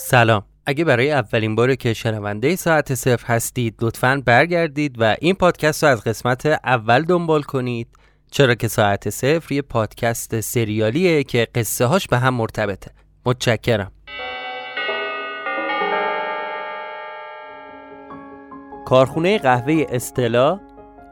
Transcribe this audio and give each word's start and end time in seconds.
سلام. 0.00 0.42
اگه 0.66 0.84
برای 0.84 1.12
اولین 1.12 1.54
بار 1.54 1.74
که 1.74 1.94
شنونده 1.94 2.56
ساعت 2.56 2.94
صفر 2.94 3.26
هستید 3.26 3.74
لطفا 3.80 4.22
برگردید 4.26 4.96
و 4.98 5.16
این 5.20 5.34
پادکست 5.34 5.84
رو 5.84 5.90
از 5.90 6.04
قسمت 6.04 6.46
اول 6.46 7.02
دنبال 7.02 7.42
کنید. 7.42 7.88
چرا 8.30 8.54
که 8.54 8.68
ساعت 8.68 9.10
صفر 9.10 9.54
یه 9.54 9.62
پادکست 9.62 10.40
سریالیه 10.40 11.24
که 11.24 11.48
قصه 11.54 11.84
هاش 11.86 12.06
به 12.06 12.18
هم 12.18 12.34
مرتبطه. 12.34 12.90
متشکرم. 13.26 13.92
کارخونه 18.86 19.38
قهوه 19.38 19.86
استلا 19.88 20.60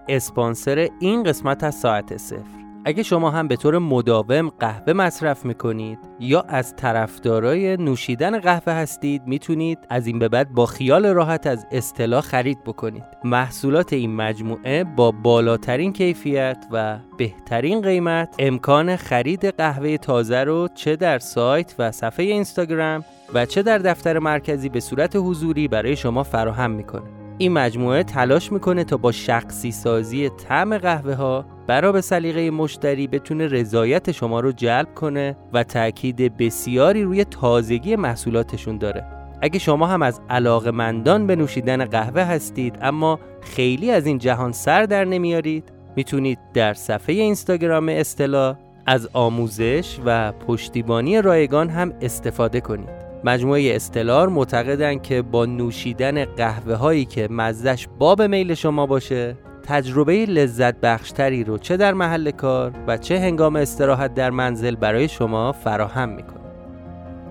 اسپانسر 0.08 0.88
این 1.00 1.22
قسمت 1.22 1.64
از 1.64 1.74
ساعت 1.74 2.16
صفر. 2.16 2.65
اگه 2.88 3.02
شما 3.02 3.30
هم 3.30 3.48
به 3.48 3.56
طور 3.56 3.78
مداوم 3.78 4.48
قهوه 4.48 4.92
مصرف 4.92 5.44
می‌کنید 5.44 5.98
یا 6.20 6.40
از 6.40 6.76
طرفدارای 6.76 7.76
نوشیدن 7.76 8.38
قهوه 8.38 8.72
هستید 8.72 9.22
می‌تونید 9.26 9.78
از 9.90 10.06
این 10.06 10.18
به 10.18 10.28
بعد 10.28 10.52
با 10.52 10.66
خیال 10.66 11.06
راحت 11.06 11.46
از 11.46 11.66
اصطلاح 11.70 12.20
خرید 12.20 12.64
بکنید. 12.64 13.04
محصولات 13.24 13.92
این 13.92 14.16
مجموعه 14.16 14.84
با 14.84 15.10
بالاترین 15.10 15.92
کیفیت 15.92 16.66
و 16.72 16.98
بهترین 17.18 17.80
قیمت 17.80 18.34
امکان 18.38 18.96
خرید 18.96 19.44
قهوه 19.44 19.96
تازه 19.96 20.44
رو 20.44 20.68
چه 20.74 20.96
در 20.96 21.18
سایت 21.18 21.74
و 21.78 21.92
صفحه 21.92 22.24
اینستاگرام 22.24 23.04
و 23.34 23.46
چه 23.46 23.62
در 23.62 23.78
دفتر 23.78 24.18
مرکزی 24.18 24.68
به 24.68 24.80
صورت 24.80 25.16
حضوری 25.16 25.68
برای 25.68 25.96
شما 25.96 26.22
فراهم 26.22 26.70
می‌کنه. 26.70 27.25
این 27.38 27.52
مجموعه 27.52 28.02
تلاش 28.02 28.52
می‌کنه 28.52 28.84
تا 28.84 28.96
با 28.96 29.12
شخصی 29.12 29.72
سازی 29.72 30.28
طعم 30.28 30.78
قهوه 30.78 31.14
ها 31.14 31.44
برا 31.66 31.92
به 31.92 32.00
سلیقه 32.00 32.50
مشتری 32.50 33.06
بتونه 33.06 33.46
رضایت 33.46 34.12
شما 34.12 34.40
رو 34.40 34.52
جلب 34.52 34.94
کنه 34.94 35.36
و 35.52 35.62
تاکید 35.62 36.36
بسیاری 36.36 37.02
روی 37.02 37.24
تازگی 37.24 37.96
محصولاتشون 37.96 38.78
داره. 38.78 39.04
اگه 39.42 39.58
شما 39.58 39.86
هم 39.86 40.02
از 40.02 40.20
علاقه 40.30 40.70
مندان 40.70 41.26
به 41.26 41.36
نوشیدن 41.36 41.84
قهوه 41.84 42.22
هستید 42.22 42.78
اما 42.82 43.20
خیلی 43.42 43.90
از 43.90 44.06
این 44.06 44.18
جهان 44.18 44.52
سر 44.52 44.82
در 44.82 45.04
نمیارید 45.04 45.72
می‌تونید 45.96 46.38
در 46.54 46.74
صفحه 46.74 47.14
اینستاگرام 47.14 47.88
اصطلاح 47.88 48.56
از 48.86 49.08
آموزش 49.12 49.98
و 50.04 50.32
پشتیبانی 50.32 51.22
رایگان 51.22 51.68
هم 51.68 51.92
استفاده 52.00 52.60
کنید. 52.60 53.05
مجموعه 53.26 53.76
استلار 53.76 54.28
معتقدن 54.28 54.98
که 54.98 55.22
با 55.22 55.46
نوشیدن 55.46 56.24
قهوه 56.24 56.74
هایی 56.74 57.04
که 57.04 57.28
مزدش 57.30 57.88
باب 57.98 58.22
میل 58.22 58.54
شما 58.54 58.86
باشه 58.86 59.36
تجربه 59.62 60.26
لذت 60.26 60.80
بخشتری 60.80 61.44
رو 61.44 61.58
چه 61.58 61.76
در 61.76 61.94
محل 61.94 62.30
کار 62.30 62.72
و 62.86 62.96
چه 62.96 63.18
هنگام 63.18 63.56
استراحت 63.56 64.14
در 64.14 64.30
منزل 64.30 64.76
برای 64.76 65.08
شما 65.08 65.52
فراهم 65.52 66.08
می‌کنه. 66.08 66.40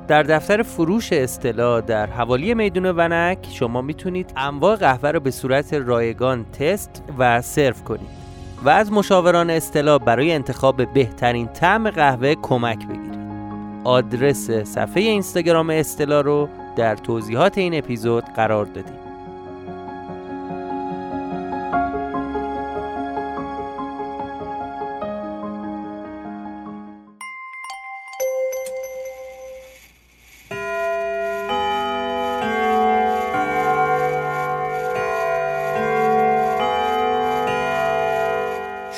در 0.08 0.24
دفتر 0.24 0.62
فروش 0.62 1.14
اصطلاح 1.14 1.82
در 1.82 2.06
حوالی 2.06 2.54
میدون 2.54 2.86
ونک 2.86 3.48
شما 3.52 3.82
می‌تونید 3.82 4.34
انواع 4.38 4.76
قهوه 4.76 5.12
رو 5.12 5.20
به 5.20 5.32
صورت 5.32 5.74
رایگان 5.74 6.46
تست 6.60 7.04
و 7.18 7.42
سرو 7.42 7.74
کنید 7.74 8.26
و 8.64 8.70
از 8.70 8.92
مشاوران 8.92 9.50
اصطلاح 9.50 9.98
برای 9.98 10.32
انتخاب 10.32 10.94
بهترین 10.94 11.48
طعم 11.48 11.90
قهوه 11.90 12.36
کمک 12.42 12.88
بگیرید. 12.88 13.15
آدرس 13.86 14.52
صفحه 14.52 15.04
اینستاگرام 15.04 15.70
استلا 15.70 16.22
رو 16.22 16.50
در 16.76 16.96
توضیحات 16.96 17.58
این 17.58 17.78
اپیزود 17.78 18.24
قرار 18.24 18.66
دادیم 18.66 19.00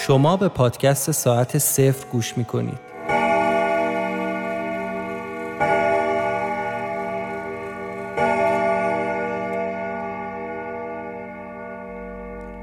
شما 0.08 0.38
به 0.38 0.48
پادکست 0.48 1.12
ساعت 1.12 1.58
صفر 1.58 2.06
گوش 2.12 2.38
می 2.38 2.46
کنید. 2.46 2.87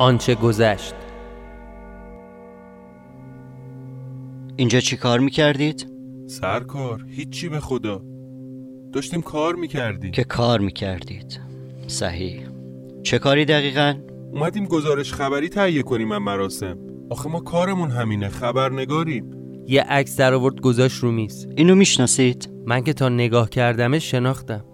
آنچه 0.04 0.34
گذشت. 0.34 0.94
اینجا 4.56 4.80
چی 4.80 4.96
کار 4.96 5.20
می‌کردید؟ 5.20 5.86
سرکار 6.26 7.04
هیچی 7.08 7.48
به 7.48 7.60
خدا. 7.60 8.02
داشتیم 8.92 9.22
کار 9.22 9.54
می‌کردیم. 9.54 10.10
که 10.10 10.24
کار 10.24 10.60
می‌کردید؟ 10.60 11.40
صحیح. 11.86 12.40
چه 13.02 13.18
کاری 13.18 13.44
دقیقا؟ 13.44 13.94
اومدیم 14.32 14.66
گزارش 14.66 15.12
خبری 15.12 15.48
تهیه 15.48 15.82
کنیم 15.82 16.08
من 16.08 16.18
مراسم. 16.18 16.78
آخه 17.10 17.28
ما 17.28 17.40
کارمون 17.40 17.90
همینه 17.90 18.28
خبرنگاریم. 18.28 19.30
یه 19.66 19.82
عکس 19.82 20.16
در 20.16 20.34
آورد 20.34 20.60
گذاشت 20.60 21.02
رو 21.02 21.12
میز. 21.12 21.48
اینو 21.56 21.74
می‌شناسید؟ 21.74 22.50
من 22.66 22.82
که 22.82 22.92
تا 22.92 23.08
نگاه 23.08 23.50
کردمش 23.50 24.10
شناختم. 24.10 24.64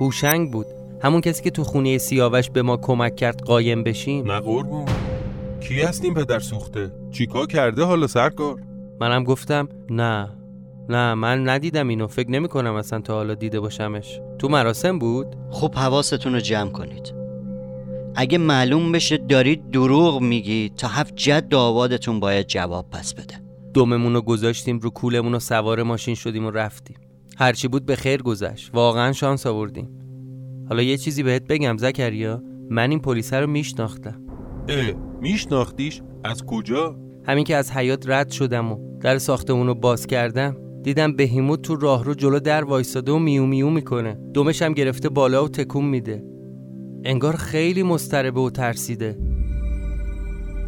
هوشنگ 0.00 0.52
بود. 0.52 0.66
همون 1.02 1.20
کسی 1.20 1.42
که 1.42 1.50
تو 1.50 1.64
خونه 1.64 1.98
سیاوش 1.98 2.50
به 2.50 2.62
ما 2.62 2.76
کمک 2.76 3.16
کرد 3.16 3.42
قایم 3.42 3.82
بشیم؟ 3.82 4.32
نه 4.32 4.40
قربون. 4.40 4.84
کی 5.60 5.82
هستیم 5.82 6.14
پدر 6.14 6.38
سوخته؟ 6.38 6.92
چیکار 7.10 7.46
کرده 7.46 7.84
حالا 7.84 8.06
سرکار؟ 8.06 8.56
منم 9.00 9.24
گفتم 9.24 9.68
نه. 9.90 10.28
نه 10.88 11.14
من 11.14 11.48
ندیدم 11.48 11.88
اینو. 11.88 12.06
فکر 12.06 12.30
نمی 12.30 12.48
کنم 12.48 12.74
اصلا 12.74 13.00
تا 13.00 13.14
حالا 13.14 13.34
دیده 13.34 13.60
باشمش. 13.60 14.20
تو 14.38 14.48
مراسم 14.48 14.98
بود؟ 14.98 15.26
خب 15.50 15.74
حواستون 15.74 16.32
رو 16.32 16.40
جمع 16.40 16.70
کنید. 16.70 17.14
اگه 18.14 18.38
معلوم 18.38 18.92
بشه 18.92 19.16
دارید 19.16 19.70
دروغ 19.70 20.20
میگی 20.20 20.72
تا 20.76 20.88
هفت 20.88 21.16
جد 21.16 21.54
آبادتون 21.54 22.20
باید 22.20 22.46
جواب 22.46 22.90
پس 22.90 23.14
بده. 23.14 23.34
دوممون 23.74 24.14
رو 24.14 24.22
گذاشتیم 24.22 24.78
رو 24.78 24.90
کولمون 24.90 25.34
و 25.34 25.38
سوار 25.38 25.82
ماشین 25.82 26.14
شدیم 26.14 26.46
و 26.46 26.50
رفتیم. 26.50 26.96
هرچی 27.38 27.68
بود 27.68 27.86
به 27.86 27.96
خیر 27.96 28.22
گذشت. 28.22 28.70
واقعا 28.74 29.12
شانس 29.12 29.46
آوردیم. 29.46 29.88
حالا 30.68 30.82
یه 30.82 30.96
چیزی 30.96 31.22
بهت 31.22 31.46
بگم 31.46 31.76
زکریا. 31.76 32.42
من 32.70 32.90
این 32.90 33.00
پلیس 33.00 33.32
رو 33.34 33.46
میشناختم. 33.46 34.22
اه 34.68 34.92
میشناختیش؟ 35.20 36.02
از 36.24 36.44
کجا؟ 36.44 36.96
همین 37.24 37.44
که 37.44 37.56
از 37.56 37.72
حیات 37.72 38.08
رد 38.08 38.30
شدم 38.30 38.72
و 38.72 38.98
در 39.00 39.18
ساختمون 39.18 39.66
رو 39.66 39.74
باز 39.74 40.06
کردم 40.06 40.56
دیدم 40.82 41.16
بهیموت 41.16 41.62
تو 41.62 41.76
راه 41.76 42.04
رو 42.04 42.14
جلو 42.14 42.40
در 42.40 42.64
وایستاده 42.64 43.12
و 43.12 43.18
میو 43.18 43.46
میو 43.46 43.70
می‌کنه 43.70 44.18
دومش 44.34 44.62
هم 44.62 44.72
گرفته 44.72 45.08
بالا 45.08 45.44
و 45.44 45.48
تکون 45.48 45.84
میده 45.84 46.24
انگار 47.04 47.36
خیلی 47.36 47.82
مستربه 47.82 48.40
و 48.40 48.50
ترسیده 48.50 49.18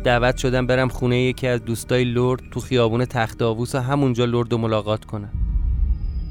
دعوت 0.05 0.37
شدم 0.37 0.67
برم 0.67 0.88
خونه 0.88 1.22
یکی 1.22 1.47
از 1.47 1.65
دوستای 1.65 2.05
لرد 2.05 2.41
تو 2.50 2.61
خیابون 2.61 3.05
تخت 3.05 3.43
آووس 3.43 3.75
و 3.75 3.78
همونجا 3.78 4.25
لرد 4.25 4.53
و 4.53 4.59
ملاقات 4.59 5.05
کنم 5.05 5.32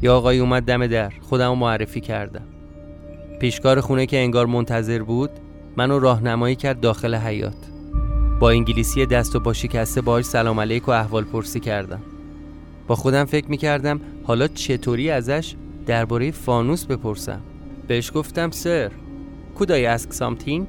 یا 0.02 0.18
آقای 0.18 0.40
اومد 0.40 0.64
دم 0.64 0.88
در 0.88 1.14
خودم 1.22 1.58
معرفی 1.58 2.02
کردم 2.02 2.59
پیشکار 3.40 3.82
خونه 3.82 4.06
که 4.06 4.18
انگار 4.18 4.46
منتظر 4.46 5.04
بود 5.04 5.30
منو 5.78 6.00
راهنمایی 6.00 6.56
کرد 6.56 6.80
داخل 6.80 7.16
حیات 7.16 7.56
با 8.40 8.50
انگلیسی 8.50 9.06
دست 9.06 9.36
و 9.36 9.40
با 9.40 9.54
شکسته 9.54 10.02
باهاش 10.02 10.26
سلام 10.26 10.60
علیک 10.60 10.88
و 10.88 10.92
احوال 10.92 11.24
پرسی 11.24 11.60
کردم. 11.60 12.02
با 12.88 12.96
خودم 12.96 13.26
فکر 13.26 13.48
می‌کردم 13.48 14.02
حالا 14.24 14.48
چطوری 14.48 15.10
ازش 15.10 15.56
درباره 15.86 16.32
فانوس 16.32 16.86
بپرسم. 16.86 17.42
بهش 17.88 18.12
گفتم 18.16 18.52
سر 18.52 18.92
could 19.58 19.70
I 19.70 20.00
ask 20.00 20.14
something? 20.14 20.64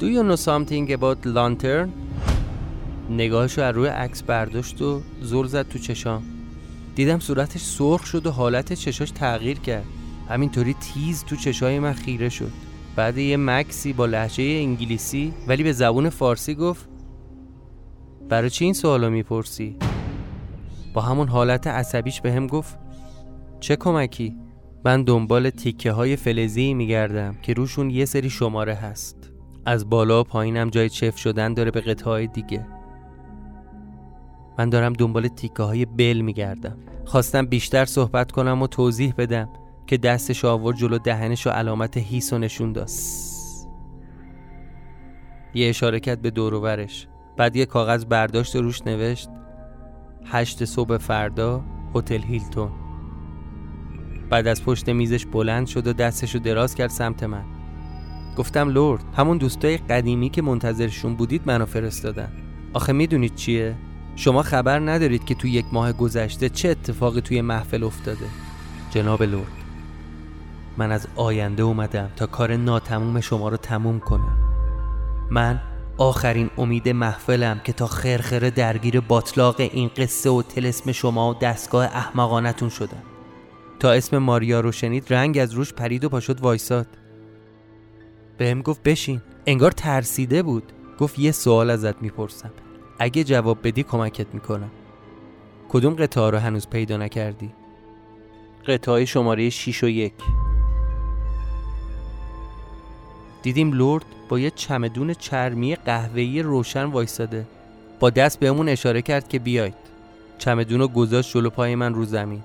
Do 0.00 0.04
you 0.04 0.22
know 0.22 0.40
something 0.44 0.90
about 0.90 1.26
lantern? 1.26 1.88
نگاهشو 3.10 3.62
از 3.62 3.74
روی 3.74 3.88
عکس 3.88 4.22
برداشت 4.22 4.82
و 4.82 5.02
زل 5.22 5.46
زد 5.46 5.68
تو 5.68 5.78
چشام. 5.78 6.22
دیدم 6.94 7.18
صورتش 7.18 7.60
سرخ 7.60 8.06
شد 8.06 8.26
و 8.26 8.30
حالت 8.30 8.72
چشاش 8.72 9.10
تغییر 9.10 9.58
کرد. 9.58 9.84
همینطوری 10.28 10.74
تیز 10.74 11.24
تو 11.24 11.36
چشای 11.36 11.78
من 11.78 11.92
خیره 11.92 12.28
شد. 12.28 12.52
بعد 12.96 13.18
یه 13.18 13.36
مکسی 13.36 13.92
با 13.92 14.06
لحجه 14.06 14.44
انگلیسی 14.44 15.32
ولی 15.48 15.62
به 15.62 15.72
زبون 15.72 16.08
فارسی 16.08 16.54
گفت 16.54 16.88
برای 18.28 18.50
چی 18.50 18.64
این 18.64 18.74
سوالو 18.74 19.10
می‌پرسی؟ 19.10 19.76
با 20.94 21.00
همون 21.00 21.28
حالت 21.28 21.66
عصبیش 21.66 22.20
به 22.20 22.32
هم 22.32 22.46
گفت 22.46 22.78
چه 23.60 23.76
کمکی؟ 23.76 24.36
من 24.84 25.02
دنبال 25.02 25.50
تیکه 25.50 25.92
های 25.92 26.16
فلزی 26.16 26.74
میگردم 26.74 27.34
که 27.42 27.54
روشون 27.54 27.90
یه 27.90 28.04
سری 28.04 28.30
شماره 28.30 28.74
هست. 28.74 29.30
از 29.66 29.90
بالا 29.90 30.20
و 30.20 30.24
پایینم 30.24 30.70
جای 30.70 30.88
چف 30.88 31.16
شدن 31.18 31.54
داره 31.54 31.70
به 31.70 31.80
قطعه 31.80 32.26
دیگه. 32.26 32.66
من 34.58 34.70
دارم 34.70 34.92
دنبال 34.92 35.28
تیکه 35.28 35.62
های 35.62 35.84
بل 35.84 36.20
میگردم. 36.20 36.76
خواستم 37.04 37.46
بیشتر 37.46 37.84
صحبت 37.84 38.32
کنم 38.32 38.62
و 38.62 38.66
توضیح 38.66 39.14
بدم. 39.18 39.48
که 39.86 39.96
دستش 39.96 40.44
آورد 40.44 40.76
جلو 40.76 40.98
دهنش 40.98 41.46
و 41.46 41.50
علامت 41.50 41.96
هیس 41.96 42.32
و 42.32 42.38
نشون 42.38 42.72
داد. 42.72 42.90
یه 45.54 45.68
اشاره 45.68 46.00
کرد 46.00 46.22
به 46.22 46.30
دوروورش 46.30 47.08
بعد 47.36 47.56
یه 47.56 47.66
کاغذ 47.66 48.04
برداشت 48.04 48.56
و 48.56 48.62
روش 48.62 48.82
نوشت 48.86 49.28
هشت 50.26 50.64
صبح 50.64 50.98
فردا 50.98 51.64
هتل 51.94 52.22
هیلتون. 52.22 52.70
بعد 54.30 54.46
از 54.46 54.64
پشت 54.64 54.88
میزش 54.88 55.26
بلند 55.26 55.66
شد 55.66 55.86
و 55.86 55.92
دستشو 55.92 56.38
دراز 56.38 56.74
کرد 56.74 56.90
سمت 56.90 57.22
من. 57.22 57.44
گفتم 58.36 58.68
لورد 58.68 59.04
همون 59.16 59.38
دوستای 59.38 59.76
قدیمی 59.76 60.30
که 60.30 60.42
منتظرشون 60.42 61.14
بودید 61.14 61.42
منو 61.46 61.66
فرستادن. 61.66 62.32
آخه 62.72 62.92
می‌دونید 62.92 63.34
چیه؟ 63.34 63.74
شما 64.16 64.42
خبر 64.42 64.78
ندارید 64.78 65.24
که 65.24 65.34
توی 65.34 65.50
یک 65.50 65.66
ماه 65.72 65.92
گذشته 65.92 66.48
چه 66.48 66.68
اتفاقی 66.68 67.20
توی 67.20 67.40
محفل 67.40 67.84
افتاده. 67.84 68.26
جناب 68.90 69.22
لورد. 69.22 69.61
من 70.76 70.92
از 70.92 71.06
آینده 71.16 71.62
اومدم 71.62 72.10
تا 72.16 72.26
کار 72.26 72.56
ناتموم 72.56 73.20
شما 73.20 73.48
رو 73.48 73.56
تموم 73.56 74.00
کنم. 74.00 74.38
من 75.30 75.60
آخرین 75.98 76.50
امید 76.58 76.88
محفلم 76.88 77.60
که 77.64 77.72
تا 77.72 77.86
خرخره 77.86 78.50
درگیر 78.50 79.00
باطلاق 79.00 79.56
این 79.58 79.90
قصه 79.96 80.30
و 80.30 80.42
تلسم 80.42 80.92
شما 80.92 81.30
و 81.30 81.34
دستگاه 81.34 81.84
احمقانتون 81.84 82.68
شدم. 82.68 83.02
تا 83.78 83.92
اسم 83.92 84.18
ماریا 84.18 84.60
رو 84.60 84.72
شنید 84.72 85.12
رنگ 85.14 85.38
از 85.38 85.52
روش 85.52 85.72
پرید 85.72 86.04
و 86.04 86.08
پاشد 86.08 86.40
وایساد. 86.40 86.86
بهم 88.38 88.62
گفت 88.62 88.82
بشین. 88.82 89.22
انگار 89.46 89.70
ترسیده 89.70 90.42
بود. 90.42 90.72
گفت 90.98 91.18
یه 91.18 91.32
سوال 91.32 91.70
ازت 91.70 92.02
می‌پرسم. 92.02 92.50
اگه 92.98 93.24
جواب 93.24 93.58
بدی 93.62 93.82
کمکت 93.82 94.34
می‌کنم. 94.34 94.70
کدوم 95.68 95.94
قطعه 95.94 96.30
رو 96.30 96.38
هنوز 96.38 96.68
پیدا 96.68 96.96
نکردی؟ 96.96 97.52
قطعه 98.66 99.04
شماره 99.04 99.50
6 99.50 99.84
و 99.84 99.88
1 99.88 100.12
دیدیم 103.42 103.72
لورد 103.72 104.04
با 104.28 104.38
یه 104.38 104.50
چمدون 104.50 105.14
چرمی 105.14 105.74
قهوه‌ای 105.74 106.42
روشن 106.42 106.84
وایساده 106.84 107.46
با 108.00 108.10
دست 108.10 108.40
بهمون 108.40 108.68
اشاره 108.68 109.02
کرد 109.02 109.28
که 109.28 109.38
بیاید. 109.38 109.74
چمدون 110.38 110.80
رو 110.80 110.88
گذاشت 110.88 111.34
جلو 111.34 111.50
پای 111.50 111.74
من 111.74 111.94
رو 111.94 112.04
زمین. 112.04 112.42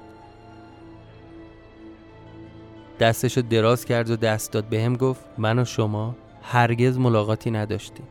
دستشو 3.00 3.42
دراز 3.42 3.86
کرد 3.86 4.10
و 4.10 4.16
دست 4.16 4.52
داد 4.52 4.66
بهم 4.66 4.96
گفت 4.96 5.26
من 5.38 5.60
و 5.60 5.66
شما 5.66 6.16
هرگز 6.42 6.98
ملاقاتی 6.98 7.52
نداشتیم. 7.52 8.06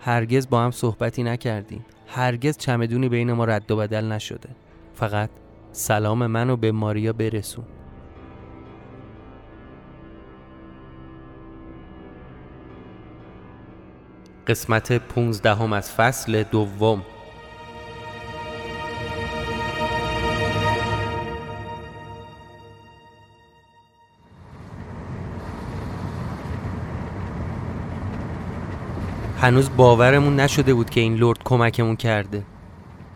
هرگز 0.00 0.48
با 0.48 0.60
هم 0.60 0.70
صحبتی 0.70 1.22
نکردیم. 1.22 1.84
هرگز 2.06 2.56
چمدونی 2.56 3.08
بین 3.08 3.32
ما 3.32 3.44
رد 3.44 3.70
و 3.70 3.76
بدل 3.76 4.04
نشده. 4.04 4.48
فقط 4.94 5.30
سلام 5.72 6.26
منو 6.26 6.56
به 6.56 6.72
ماریا 6.72 7.12
برسون. 7.12 7.64
قسمت 14.48 14.92
15 14.92 15.74
از 15.74 15.92
فصل 15.92 16.42
دوم. 16.42 17.02
هنوز 29.40 29.70
باورمون 29.76 30.40
نشده 30.40 30.74
بود 30.74 30.90
که 30.90 31.00
این 31.00 31.14
لرد 31.14 31.38
کمکمون 31.44 31.96
کرده. 31.96 32.44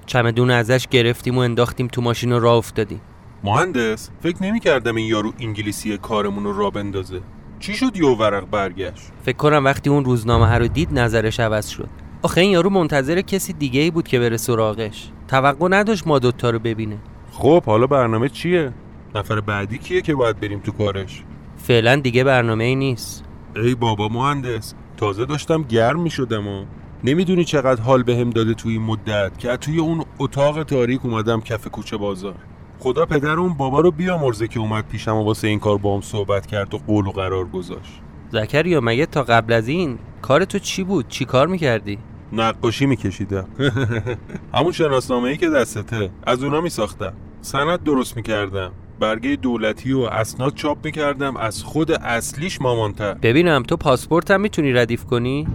چمدون 0.06 0.50
ازش 0.50 0.87
گرفتیم 0.88 1.38
و 1.38 1.40
انداختیم 1.40 1.88
تو 1.88 2.02
ماشین 2.02 2.32
و 2.32 2.40
راه 2.40 2.56
افتادیم. 2.56 3.00
مهندس 3.44 4.11
فکر 4.23 4.43
نمی 4.43 4.61
کردم 4.61 4.96
این 4.96 5.06
یارو 5.06 5.32
انگلیسی 5.40 5.99
کارمون 5.99 6.44
رو 6.44 6.58
را 6.58 6.70
بندازه. 6.70 7.20
چی 7.62 7.75
شد 7.75 7.97
یه 7.97 8.06
ورق 8.06 8.50
برگشت؟ 8.50 9.12
فکر 9.25 9.37
کنم 9.37 9.64
وقتی 9.64 9.91
اون 9.91 10.05
روزنامه 10.05 10.47
ها 10.47 10.56
رو 10.56 10.69
دید 10.69 10.99
نظرش 10.99 11.41
عوض 11.41 11.69
شد. 11.69 11.88
آخه 12.23 12.41
این 12.41 12.50
یارو 12.50 12.70
منتظر 12.70 13.20
کسی 13.20 13.53
دیگه 13.53 13.81
ای 13.81 13.91
بود 13.91 14.09
که 14.09 14.19
بره 14.19 14.37
سراغش. 14.37 15.11
توقع 15.29 15.69
نداشت 15.70 16.06
ما 16.06 16.19
دوتا 16.19 16.50
رو 16.50 16.59
ببینه. 16.59 16.99
خب 17.32 17.64
حالا 17.64 17.87
برنامه 17.87 18.29
چیه؟ 18.29 18.73
نفر 19.14 19.41
بعدی 19.41 19.79
کیه 19.79 20.03
که 20.03 20.14
باید 20.14 20.41
بریم 20.41 20.61
تو 20.61 20.73
کارش؟ 20.73 21.23
فعلا 21.56 21.97
دیگه 21.97 22.25
برنامه 22.25 22.64
ای 22.64 22.75
نیست. 22.75 23.25
ای 23.56 23.75
بابا 23.75 24.09
مهندس 24.09 24.75
تازه 24.97 25.25
داشتم 25.25 25.62
گرم 25.62 26.00
می 26.03 26.11
شدم 26.11 26.49
و 26.49 26.64
نمی‌دونی 27.05 27.44
چقدر 27.44 27.82
حال 27.82 28.03
بهم 28.03 28.31
داده 28.31 28.55
توی 28.55 28.73
این 28.73 28.82
مدت 28.82 29.38
که 29.38 29.56
توی 29.56 29.79
اون 29.79 30.05
اتاق 30.19 30.62
تاریک 30.62 31.05
اومدم 31.05 31.41
کف 31.41 31.69
کوچه 31.69 31.97
بازار. 31.97 32.35
خدا 32.82 33.06
پدر 33.06 33.31
اون 33.31 33.55
بابا 33.55 33.81
رو 33.81 33.90
بیامرزه 33.90 34.49
که 34.49 34.61
اومد 34.61 34.84
پیشم 34.88 35.17
و 35.17 35.25
واسه 35.25 35.49
این 35.49 35.58
کار 35.58 35.79
با 35.79 35.94
هم 35.94 36.00
صحبت 36.00 36.46
کرد 36.46 36.75
و 36.75 36.79
قول 36.79 37.06
و 37.06 37.11
قرار 37.11 37.44
گذاشت. 37.44 38.00
زکریا 38.32 38.81
مگه 38.82 39.06
تا 39.06 39.23
قبل 39.23 39.52
از 39.52 39.69
این 39.69 39.99
کار 40.23 40.44
تو 40.44 40.58
چی 40.58 40.84
بود؟ 40.84 41.08
چی 41.08 41.25
کار 41.25 41.46
می‌کردی؟ 41.46 41.99
نقاشی 42.32 42.87
میکشیدم. 42.87 43.46
همون 44.55 44.73
شناسنامه 44.73 45.29
ای 45.29 45.37
که 45.37 45.49
دستته. 45.49 46.11
از 46.26 46.44
اونا 46.44 46.61
میساختم. 46.61 47.12
سند 47.40 47.82
درست 47.82 48.17
می‌کردم. 48.17 48.73
برگه 49.00 49.37
دولتی 49.37 49.93
و 49.93 50.00
اسناد 50.00 50.55
چاپ 50.55 50.85
می‌کردم. 50.85 51.37
از 51.37 51.62
خود 51.62 51.93
اصلیش 51.93 52.61
مامانتر. 52.61 53.14
ببینم 53.14 53.62
تو 53.62 53.76
پاسپورتم 53.76 54.40
می‌تونی 54.40 54.73
ردیف 54.73 55.05
کنی؟ 55.05 55.46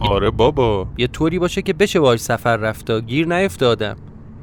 آره 0.00 0.30
بابا. 0.30 0.88
یه 0.98 1.06
طوری 1.06 1.38
باشه 1.38 1.62
که 1.62 1.72
بشه 1.72 2.00
باش 2.00 2.20
سفر 2.20 2.56
رفتا 2.56 3.00
گیر 3.00 3.26
نیفتادم. 3.28 3.96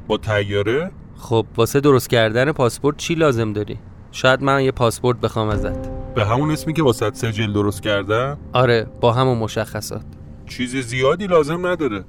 با 0.08 0.18
تیاره 0.18 0.90
خب 1.20 1.46
واسه 1.56 1.80
درست 1.80 2.10
کردن 2.10 2.52
پاسپورت 2.52 2.96
چی 2.96 3.14
لازم 3.14 3.52
داری؟ 3.52 3.78
شاید 4.12 4.42
من 4.42 4.64
یه 4.64 4.70
پاسپورت 4.70 5.20
بخوام 5.20 5.48
ازت. 5.48 5.88
به 6.14 6.24
همون 6.24 6.50
اسمی 6.50 6.72
که 6.72 6.82
واسه 6.82 7.10
سجل 7.14 7.52
درست 7.52 7.82
کردم 7.82 8.38
آره 8.52 8.86
با 9.00 9.12
همون 9.12 9.38
مشخصات. 9.38 10.04
چیز 10.46 10.76
زیادی 10.76 11.26
لازم 11.26 11.66
نداره. 11.66 12.04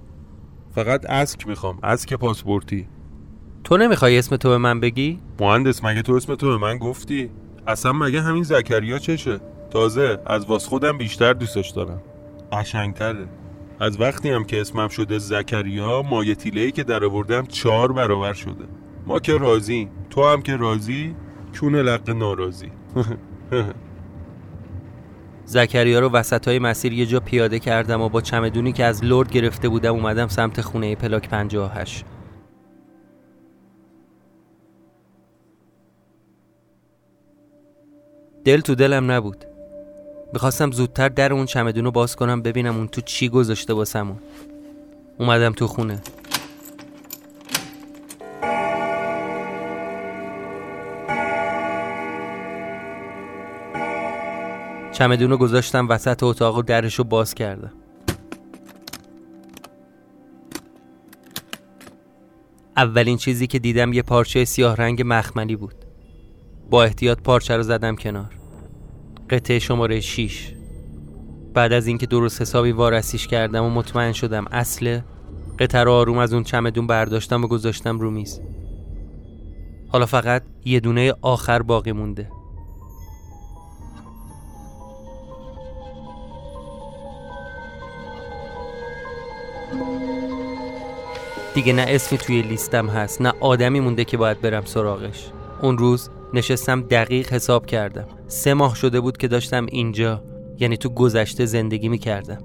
فقط 0.75 1.05
اسک 1.05 1.47
می‌خوام. 1.47 1.79
اسک 1.83 2.13
پاسپورتی. 2.13 2.87
تو 3.63 3.77
نمی‌خوای 3.77 4.17
اسم 4.17 4.35
تو 4.35 4.49
به 4.49 4.57
من 4.57 4.79
بگی؟ 4.79 5.19
مهندس 5.39 5.83
مگه 5.83 6.01
تو 6.01 6.13
اسم 6.13 6.35
تو 6.35 6.47
به 6.47 6.57
من 6.57 6.77
گفتی؟ 6.77 7.29
اصلا 7.67 7.93
مگه 7.93 8.21
همین 8.21 8.43
زکریا 8.43 8.99
چشه؟ 8.99 9.39
تازه 9.69 10.19
از 10.25 10.45
واس 10.45 10.67
خودم 10.67 10.97
بیشتر 10.97 11.33
دوستش 11.33 11.69
دارم. 11.69 12.01
قشنگتره. 12.51 13.27
از 13.79 14.01
وقتی 14.01 14.29
هم 14.29 14.43
که 14.43 14.61
اسمم 14.61 14.87
شده 14.87 15.17
زکریا 15.19 16.01
مایه 16.01 16.35
تیلهی 16.35 16.71
که 16.71 16.83
در 16.83 17.05
آوردم 17.05 17.45
چهار 17.45 17.91
برابر 17.91 18.33
شده. 18.33 18.65
ما 19.05 19.19
که 19.19 19.37
راضی. 19.37 19.89
تو 20.09 20.23
هم 20.23 20.41
که 20.41 20.55
راضی 20.55 21.15
چون 21.51 21.75
لق 21.75 22.09
ناراضی. 22.09 22.71
زکریا 25.45 25.99
رو 25.99 26.09
وسط 26.09 26.47
های 26.47 26.59
مسیر 26.59 26.93
یه 26.93 27.05
جا 27.05 27.19
پیاده 27.19 27.59
کردم 27.59 28.01
و 28.01 28.09
با 28.09 28.21
چمدونی 28.21 28.71
که 28.71 28.85
از 28.85 29.03
لرد 29.03 29.31
گرفته 29.31 29.69
بودم 29.69 29.93
اومدم 29.93 30.27
سمت 30.27 30.61
خونه 30.61 30.95
پلاک 30.95 31.29
58 31.29 32.05
دل 38.45 38.61
تو 38.61 38.75
دلم 38.75 39.11
نبود. 39.11 39.45
می‌خواستم 40.33 40.71
زودتر 40.71 41.09
در 41.09 41.33
اون 41.33 41.45
چمدون 41.45 41.85
رو 41.85 41.91
باز 41.91 42.15
کنم 42.15 42.41
ببینم 42.41 42.77
اون 42.77 42.87
تو 42.87 43.01
چی 43.01 43.29
گذاشته 43.29 43.73
باسمون 43.73 44.17
اومدم 45.19 45.51
تو 45.51 45.67
خونه. 45.67 45.99
چمدون 55.01 55.29
رو 55.29 55.37
گذاشتم 55.37 55.89
وسط 55.89 56.23
اتاق 56.23 56.57
و 56.57 56.61
درش 56.61 56.95
رو 56.95 57.03
باز 57.03 57.33
کردم. 57.33 57.71
اولین 62.77 63.17
چیزی 63.17 63.47
که 63.47 63.59
دیدم 63.59 63.93
یه 63.93 64.01
پارچه 64.01 64.45
سیاه 64.45 64.75
رنگ 64.75 65.03
مخملی 65.05 65.55
بود. 65.55 65.73
با 66.69 66.83
احتیاط 66.83 67.21
پارچه 67.21 67.57
رو 67.57 67.63
زدم 67.63 67.95
کنار. 67.95 68.35
قطعه 69.29 69.59
شماره 69.59 69.99
6 69.99 70.53
بعد 71.53 71.73
از 71.73 71.87
اینکه 71.87 72.05
درست 72.05 72.41
حسابی 72.41 72.71
وارسیش 72.71 73.27
کردم 73.27 73.63
و 73.63 73.69
مطمئن 73.69 74.11
شدم 74.11 74.45
اصله 74.51 75.03
قطعه 75.59 75.83
رو 75.83 75.91
آروم 75.91 76.17
از 76.17 76.33
اون 76.33 76.43
چمدون 76.43 76.87
برداشتم 76.87 77.43
و 77.43 77.47
گذاشتم 77.47 77.99
رو 77.99 78.11
میز. 78.11 78.41
حالا 79.87 80.05
فقط 80.05 80.43
یه 80.65 80.79
دونه 80.79 81.13
آخر 81.21 81.61
باقی 81.61 81.91
مونده. 81.91 82.40
دیگه 91.55 91.73
نه 91.73 91.85
اسمی 91.87 92.17
توی 92.17 92.41
لیستم 92.41 92.87
هست 92.87 93.21
نه 93.21 93.33
آدمی 93.39 93.79
مونده 93.79 94.05
که 94.05 94.17
باید 94.17 94.41
برم 94.41 94.65
سراغش. 94.65 95.31
اون 95.61 95.77
روز 95.77 96.09
نشستم 96.33 96.81
دقیق 96.81 97.33
حساب 97.33 97.65
کردم. 97.65 98.07
سه 98.27 98.53
ماه 98.53 98.75
شده 98.75 98.99
بود 98.99 99.17
که 99.17 99.27
داشتم 99.27 99.65
اینجا 99.65 100.23
یعنی 100.59 100.77
تو 100.77 100.89
گذشته 100.89 101.45
زندگی 101.45 101.89
می 101.89 101.97
کردم 101.97 102.43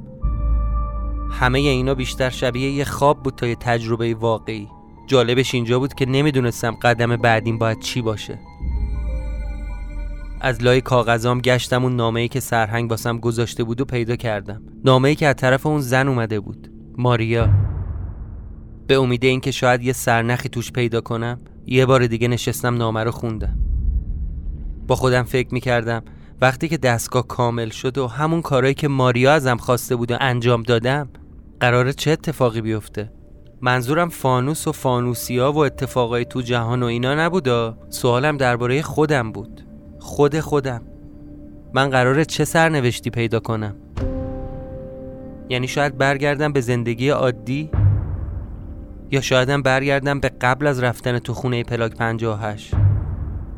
همه 1.30 1.58
اینا 1.58 1.94
بیشتر 1.94 2.30
شبیه 2.30 2.70
یه 2.70 2.84
خواب 2.84 3.22
بود 3.22 3.34
تا 3.34 3.46
یه 3.46 3.54
تجربه 3.54 4.14
واقعی. 4.14 4.68
جالبش 5.06 5.54
اینجا 5.54 5.78
بود 5.78 5.94
که 5.94 6.06
نمی‌دونستم 6.06 6.70
قدم 6.82 7.16
بعدیم 7.16 7.58
باید 7.58 7.80
چی 7.80 8.02
باشه. 8.02 8.38
از 10.40 10.62
لای 10.62 10.80
کاغذام 10.80 11.40
گشتم 11.40 11.82
اون 11.84 11.96
نامه‌ای 11.96 12.28
که 12.28 12.40
سرهنگ 12.40 12.90
باسم 12.90 13.18
گذاشته 13.18 13.64
بود 13.64 13.80
و 13.80 13.84
پیدا 13.84 14.16
کردم. 14.16 14.62
نامه‌ای 14.84 15.14
که 15.14 15.26
از 15.26 15.34
طرف 15.34 15.66
اون 15.66 15.80
زن 15.80 16.08
اومده 16.08 16.40
بود. 16.40 16.70
ماریا. 16.98 17.65
به 18.86 18.94
امید 18.94 19.24
اینکه 19.24 19.50
شاید 19.50 19.82
یه 19.82 19.92
سرنخی 19.92 20.48
توش 20.48 20.72
پیدا 20.72 21.00
کنم 21.00 21.40
یه 21.66 21.86
بار 21.86 22.06
دیگه 22.06 22.28
نشستم 22.28 22.76
نامه 22.76 23.04
رو 23.04 23.10
خوندم. 23.10 23.58
با 24.86 24.96
خودم 24.96 25.22
فکر 25.22 25.54
می‌کردم 25.54 26.02
وقتی 26.40 26.68
که 26.68 26.76
دستگاه 26.76 27.26
کامل 27.26 27.68
شد 27.68 27.98
و 27.98 28.06
همون 28.06 28.42
کارهایی 28.42 28.74
که 28.74 28.88
ماریا 28.88 29.32
ازم 29.32 29.56
خواسته 29.56 29.96
بود 29.96 30.10
و 30.10 30.16
انجام 30.20 30.62
دادم 30.62 31.08
قراره 31.60 31.92
چه 31.92 32.10
اتفاقی 32.10 32.60
بیفته؟ 32.60 33.12
منظورم 33.60 34.08
فانوس 34.08 34.68
و 34.68 34.72
فانوسیا 34.72 35.52
و 35.52 35.58
اتفاقای 35.58 36.24
تو 36.24 36.42
جهان 36.42 36.82
و 36.82 36.86
اینا 36.86 37.14
نبودا؟ 37.14 37.78
سوالم 37.90 38.36
درباره 38.36 38.82
خودم 38.82 39.32
بود. 39.32 39.66
خود 39.98 40.40
خودم. 40.40 40.82
من 41.74 41.90
قراره 41.90 42.24
چه 42.24 42.44
سرنوشتی 42.44 43.10
پیدا 43.10 43.40
کنم؟ 43.40 43.76
یعنی 45.48 45.68
شاید 45.68 45.98
برگردم 45.98 46.52
به 46.52 46.60
زندگی 46.60 47.08
عادی؟ 47.08 47.70
یا 49.10 49.20
شایدم 49.20 49.62
برگردم 49.62 50.20
به 50.20 50.28
قبل 50.28 50.66
از 50.66 50.82
رفتن 50.82 51.18
تو 51.18 51.34
خونه 51.34 51.62
پلاک 51.62 51.94
58 51.94 52.74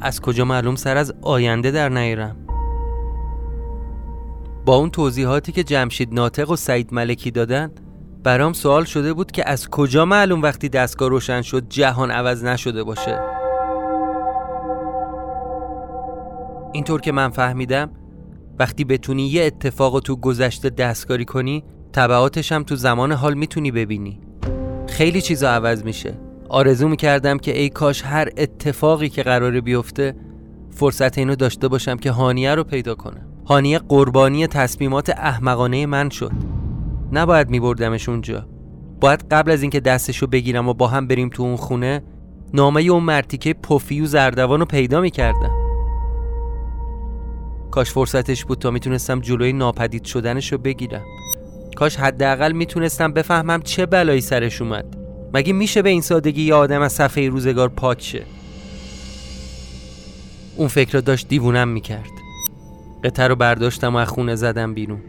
از 0.00 0.20
کجا 0.20 0.44
معلوم 0.44 0.76
سر 0.76 0.96
از 0.96 1.14
آینده 1.22 1.70
در 1.70 1.88
نیرم؟ 1.88 2.36
با 4.64 4.76
اون 4.76 4.90
توضیحاتی 4.90 5.52
که 5.52 5.64
جمشید 5.64 6.14
ناطق 6.14 6.50
و 6.50 6.56
سعید 6.56 6.94
ملکی 6.94 7.30
دادن 7.30 7.72
برام 8.22 8.52
سوال 8.52 8.84
شده 8.84 9.12
بود 9.12 9.30
که 9.30 9.48
از 9.48 9.68
کجا 9.68 10.04
معلوم 10.04 10.42
وقتی 10.42 10.68
دستگاه 10.68 11.08
روشن 11.08 11.42
شد 11.42 11.68
جهان 11.68 12.10
عوض 12.10 12.44
نشده 12.44 12.84
باشه؟ 12.84 13.20
اینطور 16.72 17.00
که 17.00 17.12
من 17.12 17.30
فهمیدم 17.30 17.90
وقتی 18.58 18.84
بتونی 18.84 19.26
یه 19.26 19.44
اتفاق 19.44 20.00
تو 20.00 20.16
گذشته 20.16 20.70
دستکاری 20.70 21.24
کنی 21.24 21.64
طبعاتش 21.92 22.52
هم 22.52 22.62
تو 22.62 22.76
زمان 22.76 23.12
حال 23.12 23.34
می‌تونی 23.34 23.70
ببینی. 23.70 24.27
خیلی 24.98 25.20
چیزا 25.20 25.50
عوض 25.50 25.84
میشه. 25.84 26.14
آرزو 26.48 26.88
می‌کردم 26.88 27.38
که 27.38 27.58
ای 27.58 27.68
کاش 27.68 28.02
هر 28.04 28.28
اتفاقی 28.36 29.08
که 29.08 29.22
قراره 29.22 29.60
بیفته 29.60 30.14
فرصت 30.70 31.18
اینو 31.18 31.36
داشته 31.36 31.68
باشم 31.68 31.96
که 31.96 32.10
هانیه 32.10 32.54
رو 32.54 32.64
پیدا 32.64 32.94
کنم. 32.94 33.26
هانیه 33.46 33.78
قربانی 33.78 34.46
تصمیمات 34.46 35.10
احمقانه 35.10 35.86
من 35.86 36.08
شد. 36.10 36.32
نباید 37.12 37.50
میبردمش 37.50 38.08
اونجا. 38.08 38.46
باید 39.00 39.24
قبل 39.30 39.50
از 39.50 39.62
اینکه 39.62 39.80
دستشو 39.80 40.26
بگیرم 40.26 40.68
و 40.68 40.74
با 40.74 40.86
هم 40.86 41.06
بریم 41.06 41.28
تو 41.28 41.42
اون 41.42 41.56
خونه 41.56 42.02
نامه 42.54 42.82
اون 42.82 43.02
مرتیکه 43.02 43.54
پفی 43.54 44.00
و 44.00 44.06
زردوان 44.06 44.60
رو 44.60 44.66
پیدا 44.66 45.00
می‌کردم. 45.00 45.52
کاش 47.70 47.90
فرصتش 47.90 48.44
بود 48.44 48.58
تا 48.58 48.70
می‌تونستم 48.70 49.20
جلوی 49.20 49.52
ناپدید 49.52 50.04
شدنش 50.04 50.52
رو 50.52 50.58
بگیرم. 50.58 51.04
کاش 51.78 51.96
حداقل 51.96 52.52
می‌تونستم 52.52 53.12
بفهمم 53.12 53.62
چه 53.62 53.86
بلایی 53.86 54.20
سرش 54.20 54.62
اومد. 54.62 54.84
مگه 55.34 55.52
میشه 55.52 55.82
به 55.82 55.88
این 55.88 56.00
سادگی 56.00 56.42
یه 56.42 56.54
آدم 56.54 56.82
از 56.82 56.92
صفحه 56.92 57.28
روزگار 57.28 57.68
پاک 57.68 58.02
شه؟ 58.02 58.22
اون 60.56 60.68
فکر 60.68 60.92
را 60.92 61.00
داشت 61.00 61.28
دیوونم 61.28 61.68
می‌کرد. 61.68 62.10
قطر 63.04 63.28
رو 63.28 63.36
برداشتم 63.36 63.94
و 63.94 63.98
از 63.98 64.08
خونه 64.08 64.34
زدم 64.34 64.74
بیرون. 64.74 65.00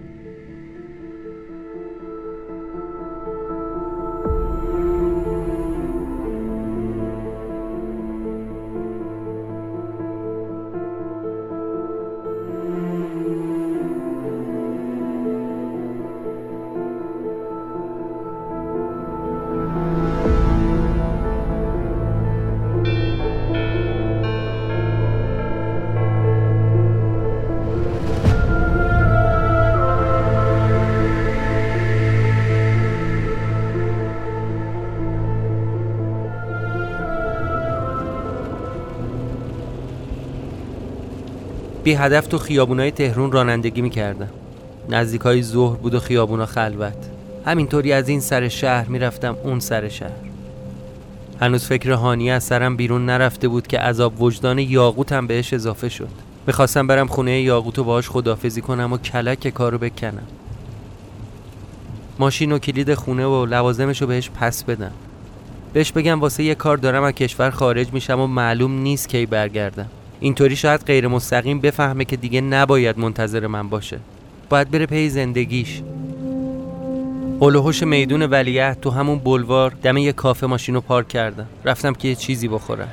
بی 41.83 41.93
هدف 41.93 42.27
تو 42.27 42.37
خیابونای 42.37 42.91
تهرون 42.91 43.31
رانندگی 43.31 43.81
می‌کردم 43.81 44.29
نزدیک 44.89 45.21
های 45.21 45.43
ظهر 45.43 45.77
بود 45.77 45.93
و 45.93 45.99
خیابونا 45.99 46.45
خلوت. 46.45 47.09
همینطوری 47.45 47.93
از 47.93 48.09
این 48.09 48.19
سر 48.19 48.47
شهر 48.47 48.87
می‌رفتم 48.87 49.37
اون 49.43 49.59
سر 49.59 49.89
شهر. 49.89 50.11
هنوز 51.41 51.65
فکر 51.65 51.91
هانی 51.91 52.31
از 52.31 52.43
سرم 52.43 52.77
بیرون 52.77 53.05
نرفته 53.05 53.47
بود 53.47 53.67
که 53.67 53.79
عذاب 53.79 54.21
وجدان 54.21 54.59
یاقوتم 54.59 55.27
بهش 55.27 55.53
اضافه 55.53 55.89
شد. 55.89 56.09
می‌خواستم 56.47 56.87
برم 56.87 57.07
خونه 57.07 57.41
یاقوت 57.41 57.79
و 57.79 57.83
باهاش 57.83 58.09
خدافزی 58.09 58.61
کنم 58.61 58.93
و 58.93 58.97
کلک 58.97 59.47
کارو 59.47 59.77
بکنم. 59.77 60.27
ماشین 62.19 62.51
و 62.51 62.59
کلید 62.59 62.93
خونه 62.93 63.25
و 63.25 63.45
لوازمشو 63.45 64.07
بهش 64.07 64.29
پس 64.29 64.63
بدم. 64.63 64.91
بهش 65.73 65.91
بگم 65.91 66.19
واسه 66.19 66.43
یه 66.43 66.55
کار 66.55 66.77
دارم 66.77 67.03
از 67.03 67.13
کشور 67.13 67.49
خارج 67.49 67.93
میشم 67.93 68.19
و 68.19 68.27
معلوم 68.27 68.71
نیست 68.71 69.09
کی 69.09 69.25
برگردم. 69.25 69.89
اینطوری 70.19 70.55
شاید 70.55 70.81
غیر 70.81 71.07
مستقیم 71.07 71.59
بفهمه 71.59 72.05
که 72.05 72.15
دیگه 72.15 72.41
نباید 72.41 72.99
منتظر 72.99 73.47
من 73.47 73.69
باشه. 73.69 73.99
باید 74.49 74.71
بره 74.71 74.85
پی 74.85 75.09
زندگیش. 75.09 75.81
هلوهوش 77.41 77.83
میدون 77.83 78.23
ولیعت 78.23 78.81
تو 78.81 78.89
همون 78.89 79.19
بلوار 79.19 79.73
دم 79.83 79.97
یه 79.97 80.13
کافه 80.13 80.47
ماشین 80.47 80.75
رو 80.75 80.81
پارک 80.81 81.07
کردم. 81.07 81.45
رفتم 81.65 81.93
که 81.93 82.07
یه 82.07 82.15
چیزی 82.15 82.47
بخورم. 82.47 82.89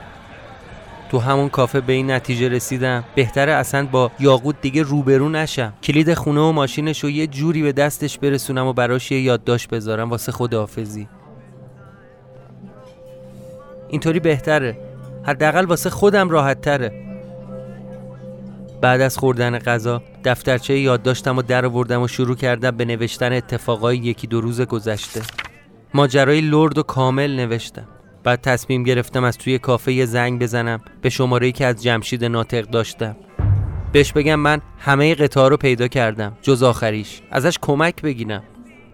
تو 1.11 1.19
همون 1.19 1.49
کافه 1.49 1.81
به 1.81 1.93
این 1.93 2.11
نتیجه 2.11 2.49
رسیدم. 2.49 3.05
بهتره 3.15 3.53
اصلا 3.53 3.87
با 3.87 4.11
یاقوت 4.21 4.57
دیگه 4.61 4.83
روبرو 4.83 5.29
نشم. 5.29 5.73
کلید 5.83 6.15
خونه 6.15 6.41
و 6.41 6.53
ماشینش 6.53 7.05
رو 7.05 7.11
یه 7.11 7.27
جوری 7.27 7.63
به 7.63 7.73
دستش 7.73 8.19
برسونم 8.19 8.67
و 8.67 8.73
براش 8.73 9.13
یه 9.13 9.21
یادداشت 9.21 9.69
بذارم 9.69 10.11
واسه 10.11 10.33
خداحافظی. 10.33 11.09
اینطوری 13.89 14.21
بهتره. 14.21 14.79
حداقل 15.23 15.65
واسه 15.65 15.91
خودم 15.91 16.31
راحت 16.31 16.61
تره 16.61 17.06
بعد 18.81 19.01
از 19.01 19.19
خوردن 19.19 19.59
غذا 19.59 20.03
دفترچه 20.25 20.79
یادداشتم 20.79 21.39
و 21.39 21.43
در 21.43 21.67
آوردم 21.67 22.03
و 22.03 22.09
شروع 22.09 22.37
کردم 22.37 22.71
به 22.71 22.85
نوشتن 22.85 23.33
اتفاقای 23.33 23.97
یکی 23.97 24.27
دو 24.27 24.41
روز 24.41 24.61
گذشته. 24.61 25.23
ماجرای 25.95 26.41
لرد 26.41 26.79
و 26.79 26.83
کامل 26.83 27.37
نوشتم. 27.37 27.89
بعد 28.25 28.41
تصمیم 28.41 28.83
گرفتم 28.83 29.25
از 29.25 29.39
توی 29.39 29.59
کافه 29.59 30.07
زنگ 30.07 30.43
بزنم 30.43 30.81
به 31.03 31.11
شماره‌ای 31.11 31.53
که 31.53 31.67
از 31.67 31.83
جمشید 31.83 32.25
ناطق 32.25 32.63
داشتم. 32.63 33.17
بهش 33.93 34.13
بگم 34.13 34.35
من 34.35 34.61
همه 34.79 35.15
قطعه 35.15 35.49
رو 35.49 35.57
پیدا 35.57 35.89
کردم 35.89 36.37
جز 36.43 36.63
آخریش. 36.63 37.21
ازش 37.31 37.59
کمک 37.63 38.03
بگیرم. 38.03 38.43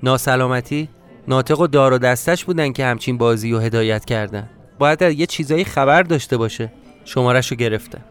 ناسلامتی 0.03 0.89
ناطق 1.29 1.61
و 1.61 1.67
دار 1.67 1.93
و 1.93 1.99
دستش 1.99 2.45
بودن 2.45 2.73
که 2.73 2.85
همچین 2.85 3.19
بازی 3.19 3.53
و 3.53 3.59
هدایت 3.59 4.05
کردن. 4.05 4.51
باید 4.79 5.03
یه 5.03 5.27
چیزایی 5.27 5.65
خبر 5.65 6.03
داشته 6.03 6.37
باشه. 6.37 6.73
شمارش 7.05 7.51
رو 7.51 7.57
گرفتم. 7.57 8.03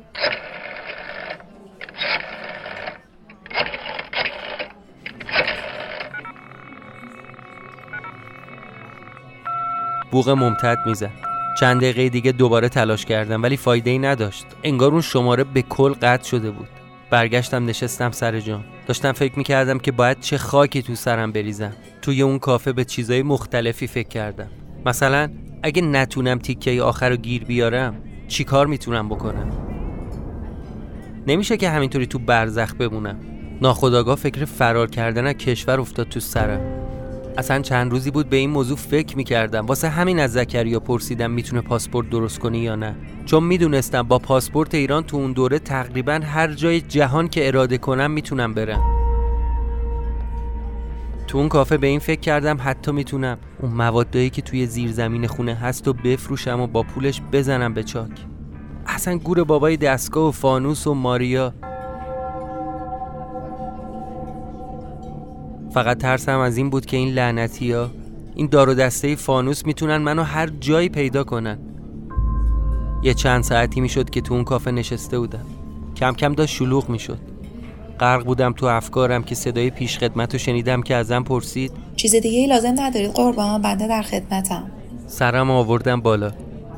بوغ 10.11 10.29
ممتد 10.29 10.77
می‌زد. 10.85 11.11
چند 11.59 11.81
دقیقه 11.81 12.09
دیگه 12.09 12.31
دوباره 12.31 12.69
تلاش 12.69 13.05
کردم 13.05 13.43
ولی 13.43 13.57
فایده 13.57 13.89
ای 13.89 13.99
نداشت. 13.99 14.45
انگار 14.63 14.91
اون 14.91 15.01
شماره 15.01 15.43
به 15.43 15.61
کل 15.61 15.93
قطع 16.01 16.29
شده 16.29 16.51
بود. 16.51 16.67
برگشتم 17.09 17.65
نشستم 17.65 18.11
سر 18.11 18.39
جام. 18.39 18.63
داشتم 18.87 19.11
فکر 19.11 19.37
می‌کردم 19.37 19.79
که 19.79 19.91
باید 19.91 20.19
چه 20.19 20.37
خاکی 20.37 20.81
تو 20.81 20.95
سرم 20.95 21.31
بریزم. 21.31 21.73
توی 22.01 22.21
اون 22.21 22.39
کافه 22.39 22.73
به 22.73 22.85
چیزای 22.85 23.23
مختلفی 23.23 23.87
فکر 23.87 24.07
کردم. 24.07 24.47
مثلا 24.85 25.29
اگه 25.63 25.81
نتونم 25.81 26.39
تیکه 26.39 26.81
آخر 26.81 27.09
رو 27.09 27.15
گیر 27.15 27.43
بیارم 27.43 27.95
چی 28.27 28.43
کار 28.43 28.67
می‌تونم 28.67 29.09
بکنم؟ 29.09 29.51
نمیشه 31.27 31.57
که 31.57 31.69
همینطوری 31.69 32.05
تو 32.05 32.19
برزخ 32.19 32.73
بمونم. 32.73 33.19
ناخداگاه 33.61 34.15
فکر 34.15 34.45
فرار 34.45 34.89
کردن 34.89 35.27
از 35.27 35.33
کشور 35.33 35.79
افتاد 35.79 36.09
تو 36.09 36.19
سرم. 36.19 36.61
اصلا 37.37 37.61
چند 37.61 37.91
روزی 37.91 38.11
بود 38.11 38.29
به 38.29 38.37
این 38.37 38.49
موضوع 38.49 38.77
فکر 38.77 39.17
می‌کردم. 39.17 39.65
واسه 39.65 39.89
همین 39.89 40.19
از 40.19 40.33
زکریا 40.33 40.79
پرسیدم 40.79 41.31
می‌تونه 41.31 41.61
پاسپورت 41.61 42.09
درست 42.09 42.39
کنی 42.39 42.57
یا 42.59 42.75
نه. 42.75 42.95
چون 43.25 43.43
می‌دونستم 43.43 44.01
با 44.01 44.19
پاسپورت 44.19 44.75
ایران 44.75 45.03
تو 45.03 45.17
اون 45.17 45.31
دوره 45.31 45.59
تقریبا 45.59 46.19
هر 46.23 46.53
جای 46.53 46.81
جهان 46.81 47.27
که 47.27 47.47
اراده 47.47 47.77
کنم 47.77 48.11
می‌تونم 48.11 48.53
برم. 48.53 48.81
تو 51.27 51.37
اون 51.37 51.49
کافه 51.49 51.77
به 51.77 51.87
این 51.87 51.99
فکر 51.99 52.19
کردم 52.19 52.57
حتی 52.63 52.91
می‌تونم. 52.91 53.37
اون 53.61 53.71
موادایی 53.71 54.29
که 54.29 54.41
توی 54.41 54.65
زیر 54.65 54.91
زمین 54.91 55.27
خونه 55.27 55.55
هست 55.55 55.87
و 55.87 55.93
بفروشم 55.93 56.59
و 56.59 56.67
با 56.67 56.83
پولش 56.83 57.21
بزنم 57.31 57.73
به 57.73 57.83
چاک. 57.83 58.11
اصلا 58.95 59.17
گور 59.17 59.43
بابای 59.43 59.77
دستگاه 59.77 60.27
و 60.27 60.31
فانوس 60.31 60.87
و 60.87 60.93
ماریا. 60.93 61.53
فقط 65.73 65.97
ترسم 65.97 66.39
از 66.39 66.57
این 66.57 66.69
بود 66.69 66.85
که 66.85 66.97
این 66.97 67.13
لعنتی 67.13 67.71
ها 67.71 67.89
این 68.35 68.47
دار 68.47 68.69
و 68.69 68.73
دسته 68.73 69.15
فانوس 69.15 69.65
می‌تونن 69.65 69.97
منو 69.97 70.23
هر 70.23 70.47
جایی 70.47 70.89
پیدا 70.89 71.23
کنن. 71.23 71.59
یه 73.03 73.13
چند 73.13 73.43
ساعتی 73.43 73.81
می‌شد 73.81 74.09
که 74.09 74.21
تو 74.21 74.33
اون 74.33 74.43
کافه 74.43 74.71
نشسته 74.71 75.19
بودم. 75.19 75.45
کم 75.95 76.13
کم 76.13 76.33
داشت 76.33 76.55
شلوغ 76.55 76.89
می‌شد. 76.89 77.19
غرق 77.99 78.25
بودم 78.25 78.53
تو 78.53 78.65
افکارم 78.65 79.23
که 79.23 79.35
صدای 79.35 79.69
پیش 79.69 79.97
خدمت 79.97 80.33
رو 80.33 80.39
شنیدم 80.39 80.81
که 80.81 80.95
ازم 80.95 81.23
پرسید. 81.23 81.71
چیز 81.95 82.15
دیگه 82.15 82.39
ای 82.39 82.47
لازم 82.47 82.73
ندارید؟ 82.77 83.11
قربان 83.11 83.61
بنده 83.61 83.87
در 83.87 84.01
خدمتم. 84.01 84.71
سرم 85.07 85.51
آوردم 85.51 86.01
بالا. 86.01 86.31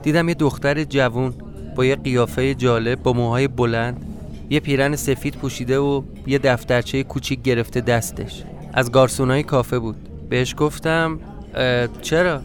دیدم 0.03 0.29
یه 0.29 0.35
دختر 0.35 0.83
جوون 0.83 1.33
با 1.75 1.85
یه 1.85 1.95
قیافه 1.95 2.53
جالب 2.53 3.03
با 3.03 3.13
موهای 3.13 3.47
بلند 3.47 4.05
یه 4.49 4.59
پیرن 4.59 4.95
سفید 4.95 5.35
پوشیده 5.35 5.79
و 5.79 6.01
یه 6.27 6.37
دفترچه 6.37 7.03
کوچیک 7.03 7.41
گرفته 7.41 7.81
دستش. 7.81 8.43
از 8.73 8.91
گارسونای 8.91 9.43
کافه 9.43 9.79
بود. 9.79 9.95
بهش 10.29 10.55
گفتم 10.57 11.19
چرا؟ 12.01 12.41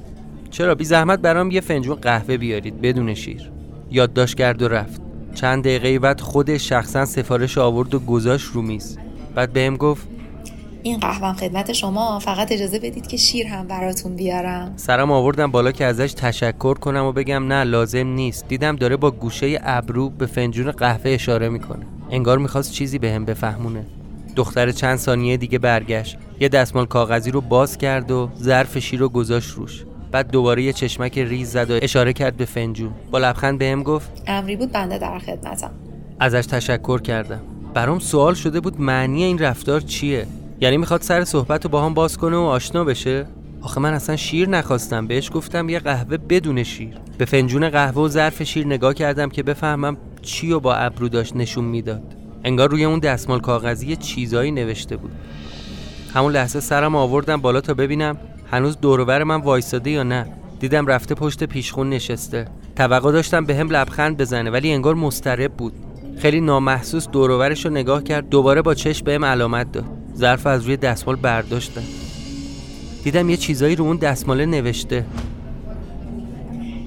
چرا؟ 0.51 0.75
بی 0.75 0.85
زحمت 0.85 1.19
برام 1.19 1.51
یه 1.51 1.61
فنجون 1.61 1.95
قهوه 1.95 2.37
بیارید 2.37 2.81
بدون 2.81 3.15
شیر. 3.15 3.51
یادداشت 3.91 4.35
کرد 4.35 4.63
و 4.63 4.69
رفت. 4.69 5.01
چند 5.35 5.65
دقیقه 5.65 5.99
بعد 5.99 6.21
خودش 6.21 6.69
شخصا 6.69 7.05
سفارش 7.05 7.59
آورد 7.59 7.95
و 7.95 7.99
گذاشت 7.99 8.47
رو 8.53 8.63
میز. 8.63 8.99
بعد 9.35 9.53
بهم 9.53 9.77
گفت 9.77 10.09
این 10.83 10.99
قهوه 10.99 11.33
خدمت 11.37 11.73
شما. 11.73 12.19
فقط 12.19 12.53
اجازه 12.53 12.79
بدید 12.79 13.07
که 13.07 13.17
شیر 13.17 13.47
هم 13.47 13.67
براتون 13.67 14.17
بیارم. 14.17 14.73
سرم 14.77 15.11
آوردم 15.11 15.51
بالا 15.51 15.73
که 15.73 15.85
ازش 15.85 16.13
تشکر 16.13 16.75
کنم 16.75 17.05
و 17.05 17.13
بگم 17.13 17.53
نه 17.53 17.65
لازم 17.65 18.07
نیست. 18.07 18.49
دیدم 18.49 18.77
داره 18.77 18.97
با 18.97 19.11
گوشه 19.11 19.61
ابرو 19.63 20.11
به 20.11 20.27
فنجون 20.27 20.71
قهوه 20.71 21.11
اشاره 21.11 21.49
می‌کنه. 21.49 21.87
انگار 22.11 22.39
می‌خواست 22.39 22.73
چیزی 22.73 22.99
بهم 22.99 23.25
به 23.25 23.35
بفهمونه. 23.35 23.87
دختر 24.37 24.71
چند 24.71 24.97
ثانیه 24.99 25.37
دیگه 25.37 25.59
برگشت. 25.59 26.17
یه 26.41 26.49
دستمال 26.49 26.87
کاغذی 26.87 27.31
رو 27.31 27.41
باز 27.41 27.79
کرد 27.79 28.11
و 28.11 28.29
ظرف 28.43 28.79
شیر 28.79 29.01
رو 29.01 29.09
گذاشت 29.09 29.51
روش. 29.51 29.85
بعد 30.13 30.31
دوباره 30.31 30.63
یه 30.63 30.73
چشمک 30.73 31.19
ریز 31.19 31.51
زد 31.51 31.71
و 31.71 31.79
اشاره 31.83 32.13
کرد 32.13 32.37
به 32.37 32.45
فنجون. 32.45 32.91
با 33.11 33.19
لبخند 33.19 33.59
بهم 33.59 33.83
گفت 33.83 34.11
امری 34.27 34.57
بود 34.57 34.73
بنده 34.73 34.99
در 34.99 35.19
خدمتم. 35.19 35.71
ازش 36.21 36.47
تشکر 36.47 37.01
کردم. 37.01 37.41
برام 37.75 37.99
سوال 37.99 38.35
شده 38.35 38.61
بود 38.61 38.81
معنی 38.81 39.25
این 39.25 39.39
رفتار 39.39 39.81
چیه؟ 39.81 40.27
یعنی 40.61 40.77
می‌خواد 40.77 41.03
سر 41.03 41.25
صحبت 41.25 41.65
رو 41.65 41.71
با 41.71 41.85
هم 41.85 41.95
باز 41.95 42.19
کنه 42.19 42.37
و 42.37 42.41
آشنا 42.41 42.85
بشه؟ 42.85 43.27
آخه 43.63 43.81
من 43.81 43.95
اصلا 43.95 44.17
شیر 44.17 44.49
نخواستم 44.49 45.07
بهش 45.07 45.31
گفتم 45.35 45.69
یه 45.69 45.79
قهوه 45.79 46.17
بدون 46.17 46.63
شیر. 46.63 46.95
به 47.19 47.25
فنجون 47.25 47.69
قهوه 47.69 48.03
و 48.03 48.09
ظرف 48.09 48.43
شیر 48.43 48.67
نگاه 48.67 48.95
کردم 48.95 49.29
که 49.29 49.43
بفهمم 49.43 49.97
چی 50.23 50.53
و 50.53 50.61
با 50.61 50.75
ابرو 50.75 51.09
داشت 51.09 51.37
نشون 51.37 51.65
می‌داد. 51.65 52.03
انگار 52.45 52.71
روی 52.71 52.85
اون 52.85 52.99
دستمال 52.99 53.41
کاغذی 53.41 53.97
چیزایی 53.97 54.51
نوشته 54.51 54.97
بود. 54.97 55.11
همون 56.15 56.33
لحظه 56.33 56.61
سرم 56.61 56.97
آوردم 56.97 57.37
بالا 57.41 57.61
تا 57.61 57.75
ببینم 57.75 58.19
هنوز 58.51 58.81
دورور 58.81 59.25
من 59.25 59.41
وایساده 59.41 59.91
یا 59.91 60.03
نه. 60.03 60.27
دیدم 60.61 60.87
رفته 60.87 61.15
پشت 61.15 61.45
پیشخون 61.45 61.91
نشسته. 61.91 62.49
توقع 62.77 63.13
داشتم 63.13 63.45
به 63.45 63.57
هم 63.57 63.71
لبخند 63.71 64.17
بزنه 64.17 64.51
ولی 64.51 64.73
انگار 64.73 64.95
مسترب 64.95 65.53
بود. 65.53 65.73
خیلی 66.19 66.41
نامحسوس 66.41 67.09
دورورش 67.09 67.65
رو 67.65 67.71
نگاه 67.71 68.03
کرد 68.03 68.29
دوباره 68.29 68.63
با 68.63 68.75
چشم 68.75 69.05
بهم 69.05 69.25
علامت 69.25 69.73
داد. 69.73 69.98
ظرف 70.19 70.47
از 70.47 70.65
روی 70.65 70.77
دستمال 70.77 71.17
برداشتم 71.17 71.83
دیدم 73.05 73.31
یه 73.31 73.37
چیزایی 73.37 73.77
رو 73.77 73.85
اون 73.85 73.97
دستماله 73.97 74.47
نوشته. 74.47 75.05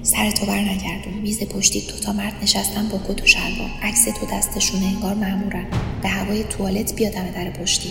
سر 0.02 0.30
تو 0.30 0.46
بر 0.46 0.58
نگردون 0.58 1.14
میز 1.22 1.42
پشتی 1.42 1.80
دو 1.80 1.98
تا 2.04 2.12
مرد 2.12 2.32
نشستن 2.42 2.88
با 2.88 3.00
کت 3.08 3.22
و 3.22 3.26
شلوار. 3.26 3.70
عکس 3.82 4.04
تو 4.04 4.26
دستشونه 4.32 4.86
انگار 4.86 5.14
مامورن 5.14 5.66
به 6.02 6.08
هوای 6.08 6.44
توالت 6.44 6.96
بیادم 6.96 7.30
در 7.30 7.50
پشتی. 7.50 7.90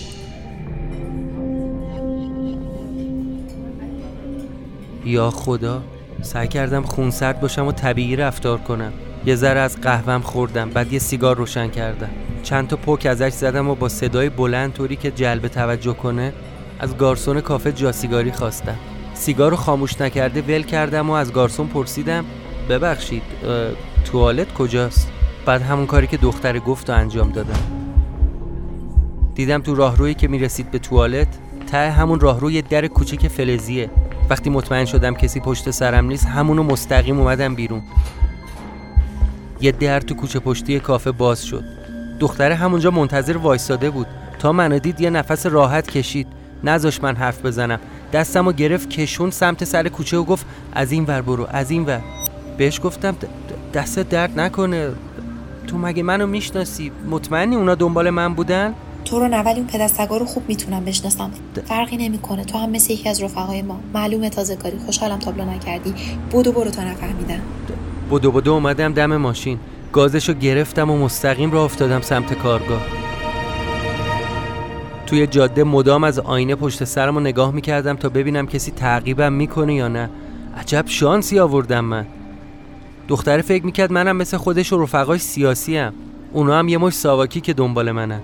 یا 5.05 5.31
خدا 5.31 5.83
سعی 6.21 6.47
کردم 6.47 6.81
خونسرد 6.81 7.41
باشم 7.41 7.67
و 7.67 7.71
طبیعی 7.71 8.15
رفتار 8.15 8.57
کنم. 8.57 8.93
یه 9.25 9.35
ذره 9.35 9.59
از 9.59 9.81
قهوم 9.81 10.21
خوردم 10.21 10.69
بعد 10.69 10.93
یه 10.93 10.99
سیگار 10.99 11.37
روشن 11.37 11.67
کردم. 11.67 12.09
چند 12.43 12.67
تا 12.67 12.75
پک 12.75 13.05
ازش 13.05 13.29
زدم 13.29 13.69
و 13.69 13.75
با 13.75 13.89
صدای 13.89 14.29
بلند 14.29 14.73
طوری 14.73 14.95
که 14.95 15.11
جلب 15.11 15.47
توجه 15.47 15.93
کنه 15.93 16.33
از 16.79 16.97
گارسون 16.97 17.41
کافه 17.41 17.71
جاسیگاری 17.71 18.31
خواستم. 18.31 18.77
سیگار 19.13 19.51
رو 19.51 19.57
خاموش 19.57 20.01
نکرده 20.01 20.41
ول 20.41 20.61
کردم 20.61 21.09
و 21.09 21.13
از 21.13 21.33
گارسون 21.33 21.67
پرسیدم 21.67 22.25
ببخشید 22.69 23.23
توالت 24.11 24.53
کجاست؟ 24.53 25.11
بعد 25.45 25.61
همون 25.61 25.85
کاری 25.85 26.07
که 26.07 26.17
دختر 26.17 26.59
گفت 26.59 26.89
و 26.89 26.93
انجام 26.93 27.31
دادم. 27.31 27.59
دیدم 29.35 29.61
تو 29.61 29.75
راهرویی 29.75 30.13
که 30.13 30.27
می‌رسید 30.27 30.71
به 30.71 30.79
توالت 30.79 31.27
ته 31.71 31.91
همون 31.91 32.19
راهروی 32.19 32.61
در 32.61 32.87
کوچیک 32.87 33.27
فلزیه. 33.27 33.89
وقتی 34.29 34.49
مطمئن 34.49 34.85
شدم 34.85 35.13
کسی 35.13 35.39
پشت 35.39 35.71
سرم 35.71 36.05
نیست 36.05 36.25
همونو 36.25 36.63
مستقیم 36.63 37.19
اومدم 37.19 37.55
بیرون. 37.55 37.81
یه 39.61 39.71
در 39.71 39.99
تو 39.99 40.15
کوچه 40.15 40.39
پشتی 40.39 40.79
کافه 40.79 41.11
باز 41.11 41.45
شد. 41.45 41.63
دختره 42.19 42.55
همونجا 42.55 42.91
منتظر 42.91 43.37
وایساده 43.37 43.89
بود. 43.89 44.07
تا 44.39 44.51
منو 44.51 44.79
دید 44.79 45.01
یه 45.01 45.09
نفس 45.09 45.45
راحت 45.45 45.91
کشید. 45.91 46.27
نذاش 46.63 47.03
من 47.03 47.15
حرف 47.15 47.45
بزنم. 47.45 47.79
دستم 48.13 48.47
و 48.47 48.51
گرفت 48.51 48.89
کشون 48.89 49.31
سمت 49.31 49.63
سر 49.63 49.87
کوچه 49.87 50.17
و 50.17 50.23
گفت 50.23 50.45
از 50.73 50.91
این 50.91 51.05
ور 51.05 51.21
برو 51.21 51.47
از 51.51 51.71
این 51.71 51.85
ور. 51.85 52.01
بهش 52.57 52.81
گفتم 52.83 53.15
دست 53.73 53.99
درد 53.99 54.39
نکنه. 54.39 54.89
تو 55.67 55.77
مگه 55.77 56.03
منو 56.03 56.27
می‌شناسی؟ 56.27 56.91
مطمئنی 57.09 57.55
اونا 57.55 57.75
دنبال 57.75 58.09
من 58.09 58.33
بودن؟ 58.33 58.73
تو 59.05 59.19
رو 59.19 59.27
نه 59.27 59.37
ولی 59.37 59.59
اون 59.59 59.67
پدستگا 59.67 60.17
رو 60.17 60.25
خوب 60.25 60.43
می‌تونم 60.47 60.85
بشناسم. 60.85 61.31
فرقی 61.65 61.97
نمی‌کنه. 61.97 62.45
تو 62.45 62.57
هم 62.57 62.69
مثل 62.69 62.93
یکی 62.93 63.09
از 63.09 63.23
رفقای 63.23 63.61
ما. 63.61 63.79
معلومه 63.93 64.29
تازه 64.29 64.55
کاری. 64.55 64.77
خوشحالم 64.85 65.19
تابلو 65.19 65.45
نکردی. 65.45 65.93
بودو 66.31 66.51
برو 66.51 66.71
تا 66.71 66.83
نفهمیدم. 66.83 67.41
بودو 68.11 68.31
بودو 68.31 68.53
اومدم 68.53 68.93
دم 68.93 69.17
ماشین. 69.17 69.59
گازشو 69.93 70.33
گرفتم 70.33 70.91
و 70.91 70.97
مستقیم 70.97 71.51
را 71.51 71.65
افتادم 71.65 72.01
سمت 72.01 72.33
کارگاه. 72.33 72.81
توی 75.05 75.27
جاده 75.27 75.63
مدام 75.63 76.03
از 76.03 76.19
آینه 76.19 76.55
پشت 76.55 76.83
سرم 76.83 77.15
رو 77.15 77.21
نگاه 77.21 77.51
می‌کردم 77.51 77.95
تا 77.95 78.09
ببینم 78.09 78.47
کسی 78.47 78.71
تعقیبم 78.71 79.33
می‌کنه 79.33 79.75
یا 79.75 79.87
نه. 79.87 80.09
عجب 80.57 80.83
شانسی 80.87 81.39
آوردم 81.39 81.85
من. 81.85 82.05
دختره 83.07 83.41
فکر 83.41 83.65
می‌کرد 83.65 83.91
منم 83.91 84.17
مثل 84.17 84.37
خودش 84.37 84.73
و 84.73 84.83
رفقاش 84.83 85.21
سیاسی 85.21 85.77
هم. 85.77 85.93
اونا 86.31 86.59
هم 86.59 86.67
یه 86.67 86.77
مش 86.77 86.93
ساواکی 86.93 87.41
که 87.41 87.53
دنبال 87.53 87.91
منن. 87.91 88.21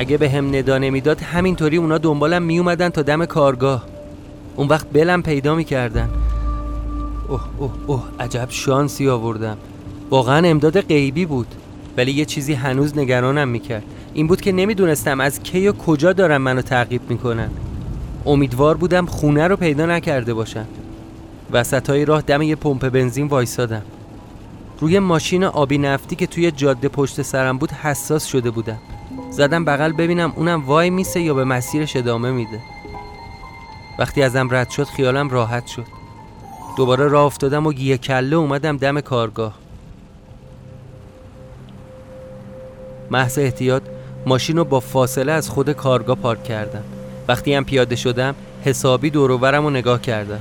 اگه 0.00 0.16
به 0.16 0.30
هم 0.30 0.56
ندا 0.56 0.78
نمی‌داد 0.78 1.20
همینطوری 1.20 1.76
اونا 1.76 1.98
دنبالم 1.98 2.42
میومدن 2.42 2.88
تا 2.88 3.02
دم 3.02 3.24
کارگاه. 3.24 3.84
اون 4.56 4.68
وقت 4.68 4.86
بلم 4.92 5.22
پیدا 5.22 5.54
می‌کردن. 5.54 6.08
اوه 7.28 7.40
اوه 7.58 7.72
اوه 7.86 8.02
عجب 8.20 8.46
شانسی 8.50 9.08
آوردم. 9.08 9.56
واقعا 10.10 10.48
امداد 10.48 10.80
غیبی 10.80 11.26
بود 11.26 11.46
ولی 11.96 12.12
یه 12.12 12.24
چیزی 12.24 12.52
هنوز 12.54 12.98
نگرانم 12.98 13.48
می‌کرد. 13.48 13.82
این 14.14 14.26
بود 14.26 14.40
که 14.40 14.52
نمی‌دونستم 14.52 15.20
از 15.20 15.42
کی 15.42 15.68
و 15.68 15.72
کجا 15.72 16.12
دارن 16.12 16.36
منو 16.36 16.62
تعقیب 16.62 17.02
می‌کنن. 17.08 17.50
امیدوار 18.26 18.76
بودم 18.76 19.06
خونه 19.06 19.48
رو 19.48 19.56
پیدا 19.56 19.86
نکرده 19.86 20.34
باشن. 20.34 20.64
وسط 21.52 21.90
های 21.90 22.04
راه 22.04 22.22
دم 22.22 22.42
یه 22.42 22.56
پمپ 22.56 22.88
بنزین 22.88 23.26
وایسادم. 23.26 23.82
روی 24.80 24.98
ماشین 24.98 25.44
آبی 25.44 25.78
نفتی 25.78 26.16
که 26.16 26.26
توی 26.26 26.50
جاده 26.50 26.88
پشت 26.88 27.22
سرم 27.22 27.58
بود 27.58 27.70
حساس 27.70 28.26
شده 28.26 28.50
بودم. 28.50 28.78
زدم 29.30 29.64
بغل 29.64 29.92
ببینم 29.92 30.32
اونم 30.36 30.64
وای 30.66 30.90
میسه 30.90 31.20
یا 31.20 31.34
به 31.34 31.44
مسیرش 31.44 31.96
ادامه 31.96 32.30
میده. 32.30 32.60
وقتی 33.98 34.22
ازم 34.22 34.48
رد 34.50 34.70
شد 34.70 34.84
خیالم 34.84 35.28
راحت 35.28 35.66
شد. 35.66 35.86
دوباره 36.76 37.08
راه 37.08 37.24
افتادم 37.24 37.66
و 37.66 37.72
گیه 37.72 37.98
کله 37.98 38.36
اومدم 38.36 38.76
دم 38.76 39.00
کارگاه. 39.00 39.54
محض 43.10 43.38
احتیاط 43.38 43.82
ماشین 44.26 44.56
رو 44.56 44.64
با 44.64 44.80
فاصله 44.80 45.32
از 45.32 45.48
خود 45.48 45.72
کارگاه 45.72 46.16
پارک 46.16 46.44
کردم. 46.44 46.84
وقتی 47.28 47.54
هم 47.54 47.64
پیاده 47.64 47.96
شدم 47.96 48.34
حسابی 48.64 49.10
دوروبرم 49.10 49.64
رو 49.64 49.70
نگاه 49.70 50.00
کردم. 50.00 50.40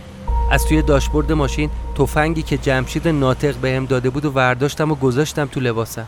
از 0.51 0.65
توی 0.65 0.81
داشبورد 0.81 1.31
ماشین 1.31 1.69
تفنگی 1.97 2.41
که 2.41 2.57
جمشید 2.57 3.07
ناطق 3.07 3.55
بهم 3.55 3.85
داده 3.85 4.09
بود 4.09 4.25
و 4.25 4.31
ورداشتم 4.31 4.91
و 4.91 4.95
گذاشتم 4.95 5.45
تو 5.45 5.59
لباسم. 5.59 6.07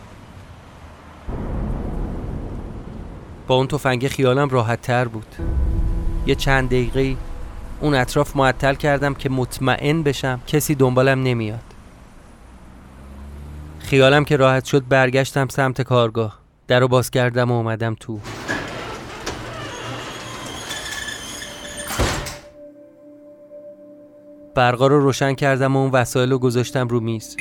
با 3.51 3.57
اون 3.57 3.67
تفنگ 3.67 4.07
خیالم 4.07 4.49
راحت 4.49 4.81
تر 4.81 5.07
بود. 5.07 5.35
یه 6.25 6.35
چند 6.35 6.67
دقیقه 6.67 7.15
اون 7.81 7.95
اطراف 7.95 8.35
معطل 8.35 8.75
کردم 8.75 9.13
که 9.13 9.29
مطمئن 9.29 10.03
بشم 10.03 10.41
کسی 10.47 10.75
دنبالم 10.75 11.23
نمیاد. 11.23 11.63
خیالم 13.79 14.25
که 14.25 14.37
راحت 14.37 14.65
شد 14.65 14.87
برگشتم 14.87 15.47
سمت 15.47 15.81
کارگاه. 15.81 16.39
در 16.67 16.79
رو 16.79 16.87
باز 16.87 17.11
کردم 17.11 17.51
و 17.51 17.55
اومدم 17.55 17.95
تو. 17.99 18.19
برقا 24.55 24.87
رو 24.87 24.99
روشن 24.99 25.33
کردم 25.33 25.75
و 25.75 25.79
اون 25.79 25.91
وسایل 25.91 26.31
رو 26.31 26.39
گذاشتم 26.39 26.87
رو 26.87 26.99
میز. 26.99 27.37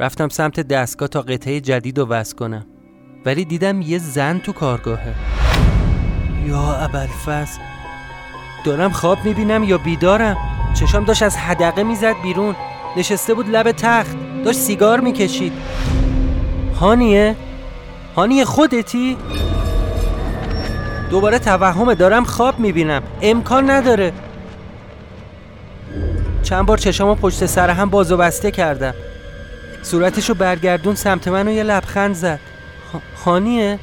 رفتم 0.00 0.28
سمت 0.28 0.60
دستگاه 0.60 1.08
تا 1.08 1.22
قطعه 1.22 1.60
جدید 1.60 1.98
رو 1.98 2.06
وصل 2.06 2.36
کنم. 2.36 2.66
ولی 3.26 3.44
دیدم 3.44 3.82
یه 3.82 3.98
زن 3.98 4.38
تو 4.38 4.52
کارگاهه. 4.52 5.14
یا 6.46 6.74
ابلفز 6.74 7.58
دارم 8.64 8.90
خواب 8.90 9.18
می‌بینم 9.24 9.64
یا 9.64 9.78
بیدارم؟ 9.78 10.36
چشام 10.74 11.04
داشت 11.04 11.22
از 11.22 11.36
حدقه 11.36 11.82
می‌زد 11.82 12.14
بیرون. 12.22 12.54
نشسته 12.96 13.34
بود 13.34 13.48
لب 13.48 13.72
تخت. 13.72 14.16
داشت 14.44 14.58
سیگار 14.58 15.00
می‌کشید. 15.00 15.52
هانیه؟ 16.80 17.36
هانیه 18.16 18.44
خودتی؟ 18.44 19.16
دوباره 21.10 21.38
توهمه 21.38 21.94
دارم 21.94 22.24
خواب 22.24 22.58
می‌بینم. 22.58 23.02
امکان 23.22 23.70
نداره. 23.70 24.12
چند 26.42 26.66
بار 26.66 26.78
چشامو 26.78 27.14
پشت 27.14 27.46
سر 27.46 27.70
هم 27.70 27.90
باز 27.90 28.12
و 28.12 28.16
بسته 28.16 28.50
کردم. 28.50 28.94
صورتشو 29.82 30.34
برگردون 30.34 30.94
سمت 30.94 31.28
من 31.28 31.48
و 31.48 31.50
یه 31.50 31.62
لبخند 31.62 32.14
زد. 32.14 32.40
خانیه؟ 33.16 33.78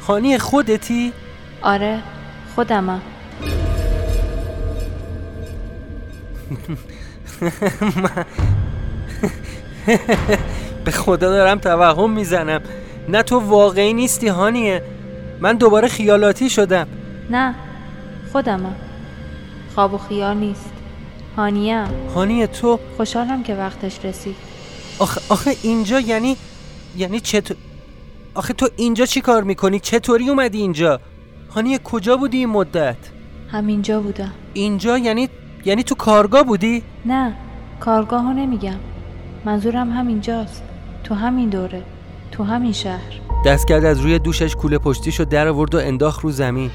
خانیه 0.00 0.38
خودتی؟ 0.38 1.12
آره 1.62 1.98
خودمم. 2.54 3.02
به 10.84 10.90
خدا 10.90 11.30
دارم 11.30 11.58
توهم 11.58 12.10
می‌زنم. 12.10 12.60
نه 13.08 13.22
تو 13.22 13.38
واقعی 13.38 13.92
نیستی 13.92 14.28
هانیه 14.28 14.82
من 15.40 15.56
دوباره 15.56 15.88
خیالاتی 15.88 16.50
شدم. 16.50 16.86
نه 17.30 17.54
خودمم. 18.32 18.74
خواب 19.74 19.94
و 19.94 19.98
خیال 19.98 20.36
نیست. 20.36 20.70
هانیه 21.36 21.84
هانیه 22.14 22.46
تو؟ 22.46 22.80
خوشحالم 22.96 23.42
که 23.42 23.54
وقتش 23.54 24.04
رسید. 24.04 24.36
آخه, 24.98 25.20
آخه 25.28 25.56
اینجا 25.62 26.00
یعنی 26.00 26.36
یعنی 26.96 27.20
چطور 27.20 27.56
آخه 28.34 28.54
تو 28.54 28.68
اینجا 28.76 29.06
چی 29.06 29.20
کار 29.20 29.42
می‌کنی؟ 29.42 29.80
چطوری 29.80 30.28
اومدی 30.28 30.58
اینجا؟ 30.58 31.00
هانیه 31.50 31.78
کجا 31.78 32.16
بودی 32.16 32.38
این 32.38 32.48
مدت؟ 32.48 32.96
همینجا 33.52 34.00
بودم 34.00 34.32
اینجا 34.52 34.98
یعنی 34.98 35.28
یعنی 35.64 35.82
تو 35.82 35.94
کارگاه 35.94 36.42
بودی؟ 36.42 36.82
نه 37.06 37.34
کارگاه 37.80 38.22
ها 38.22 38.32
نمیگم 38.32 38.76
منظورم 39.44 39.90
همینجاست 39.90 40.62
تو 41.04 41.14
همین 41.14 41.48
دوره 41.48 41.82
تو 42.32 42.44
همین 42.44 42.72
شهر 42.72 43.20
دست 43.46 43.68
کرد 43.68 43.84
از 43.84 44.00
روی 44.00 44.18
دوشش 44.18 44.56
کوله 44.56 44.78
پشتیشو 44.78 45.24
در 45.24 45.48
آورد 45.48 45.74
و 45.74 45.78
انداخت 45.78 46.20
رو 46.20 46.30
زمین 46.30 46.70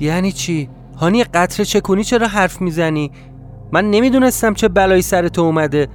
یعنی 0.00 0.32
چی؟ 0.32 0.68
هانی 0.96 1.24
قطر 1.24 1.64
چکونی 1.64 2.04
چرا 2.04 2.28
حرف 2.28 2.60
می‌زنی؟ 2.60 3.10
من 3.72 3.90
نمی‌دونستم 3.90 4.54
چه 4.54 4.68
بلایی 4.68 5.02
سر 5.02 5.28
تو 5.28 5.42
اومده. 5.42 5.88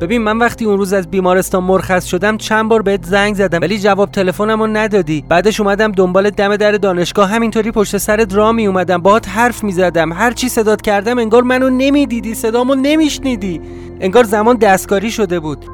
ببین 0.00 0.22
من 0.22 0.38
وقتی 0.38 0.64
اون 0.64 0.78
روز 0.78 0.92
از 0.92 1.10
بیمارستان 1.10 1.64
مرخص 1.64 2.06
شدم 2.06 2.36
چند 2.36 2.68
بار 2.68 2.82
بهت 2.82 3.04
زنگ 3.04 3.34
زدم 3.34 3.60
ولی 3.60 3.78
جواب 3.78 4.10
تلفنمو 4.10 4.66
ندادی. 4.66 5.24
بعدش 5.28 5.60
اومدم 5.60 5.92
دنبال 5.92 6.30
دم 6.30 6.56
در 6.56 6.72
دانشگاه 6.72 7.28
همینطوری 7.30 7.70
پشت 7.70 7.96
سرت 7.96 8.34
را 8.34 8.52
می 8.52 8.66
اومدم 8.66 8.98
باهات 8.98 9.28
حرف 9.28 9.64
می‌زدم. 9.64 10.12
هر 10.12 10.32
چی 10.32 10.48
صدات 10.48 10.82
کردم 10.82 11.18
انگار 11.18 11.42
منو 11.42 11.70
نمی‌دیدی 11.70 12.34
صدامو 12.34 12.74
نمیشنیدی. 12.74 13.60
انگار 14.00 14.24
زمان 14.24 14.56
دستکاری 14.56 15.10
شده 15.10 15.40
بود. 15.40 15.64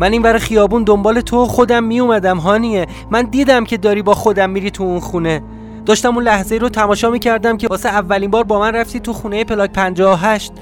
من 0.00 0.12
این 0.12 0.22
ور 0.22 0.38
خیابون 0.38 0.84
دنبال 0.84 1.20
تو 1.20 1.46
خودم 1.46 1.84
می 1.84 2.00
اومدم 2.00 2.38
هانیه. 2.38 2.86
من 3.10 3.22
دیدم 3.22 3.64
که 3.64 3.76
داری 3.76 4.02
با 4.02 4.14
خودم 4.14 4.50
میری 4.50 4.70
تو 4.70 4.84
اون 4.84 5.00
خونه. 5.00 5.42
داشتم 5.86 6.14
اون 6.14 6.24
لحظه 6.24 6.58
رو 6.58 6.68
تماشا 6.68 7.10
می‌کردم 7.10 7.56
که 7.56 7.68
واسه 7.68 7.88
اولین 7.88 8.30
بار 8.30 8.44
با 8.44 8.60
من 8.60 8.74
رفتی 8.74 9.00
تو 9.00 9.12
خونه 9.12 9.44
پلاک 9.44 9.72
58 9.72 10.52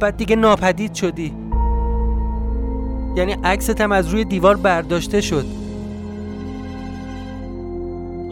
بعد 0.00 0.16
دیگه 0.16 0.36
ناپدید 0.36 0.94
شدی. 0.94 1.34
یعنی 3.16 3.32
عکست 3.44 3.80
هم 3.80 3.92
از 3.92 4.08
روی 4.08 4.24
دیوار 4.24 4.56
برداشته 4.56 5.20
شد. 5.20 5.44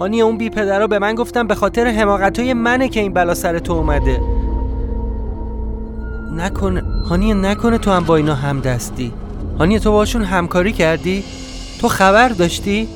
هانی 0.00 0.20
اون 0.22 0.38
بی 0.38 0.50
پدرها 0.50 0.86
به 0.86 0.98
من 0.98 1.14
گفتم 1.14 1.46
به 1.46 1.54
خاطر 1.54 1.86
حماقت 1.86 2.38
های 2.38 2.54
منه 2.54 2.88
که 2.88 3.00
این 3.00 3.12
بلا 3.12 3.34
سر 3.34 3.58
تو 3.58 3.72
اومده. 3.72 4.20
نکنه 6.36 6.82
هانی 7.08 7.34
نکنه 7.34 7.78
تو 7.78 7.90
هم 7.90 8.04
با 8.04 8.16
اینا 8.16 8.34
هم 8.34 8.60
دستی 8.60 9.12
هانی 9.58 9.78
تو 9.80 9.92
باشون 9.92 10.22
همکاری 10.24 10.72
کردی؟ 10.72 11.24
تو 11.80 11.88
خبر 11.88 12.28
داشتی؟ 12.28 12.88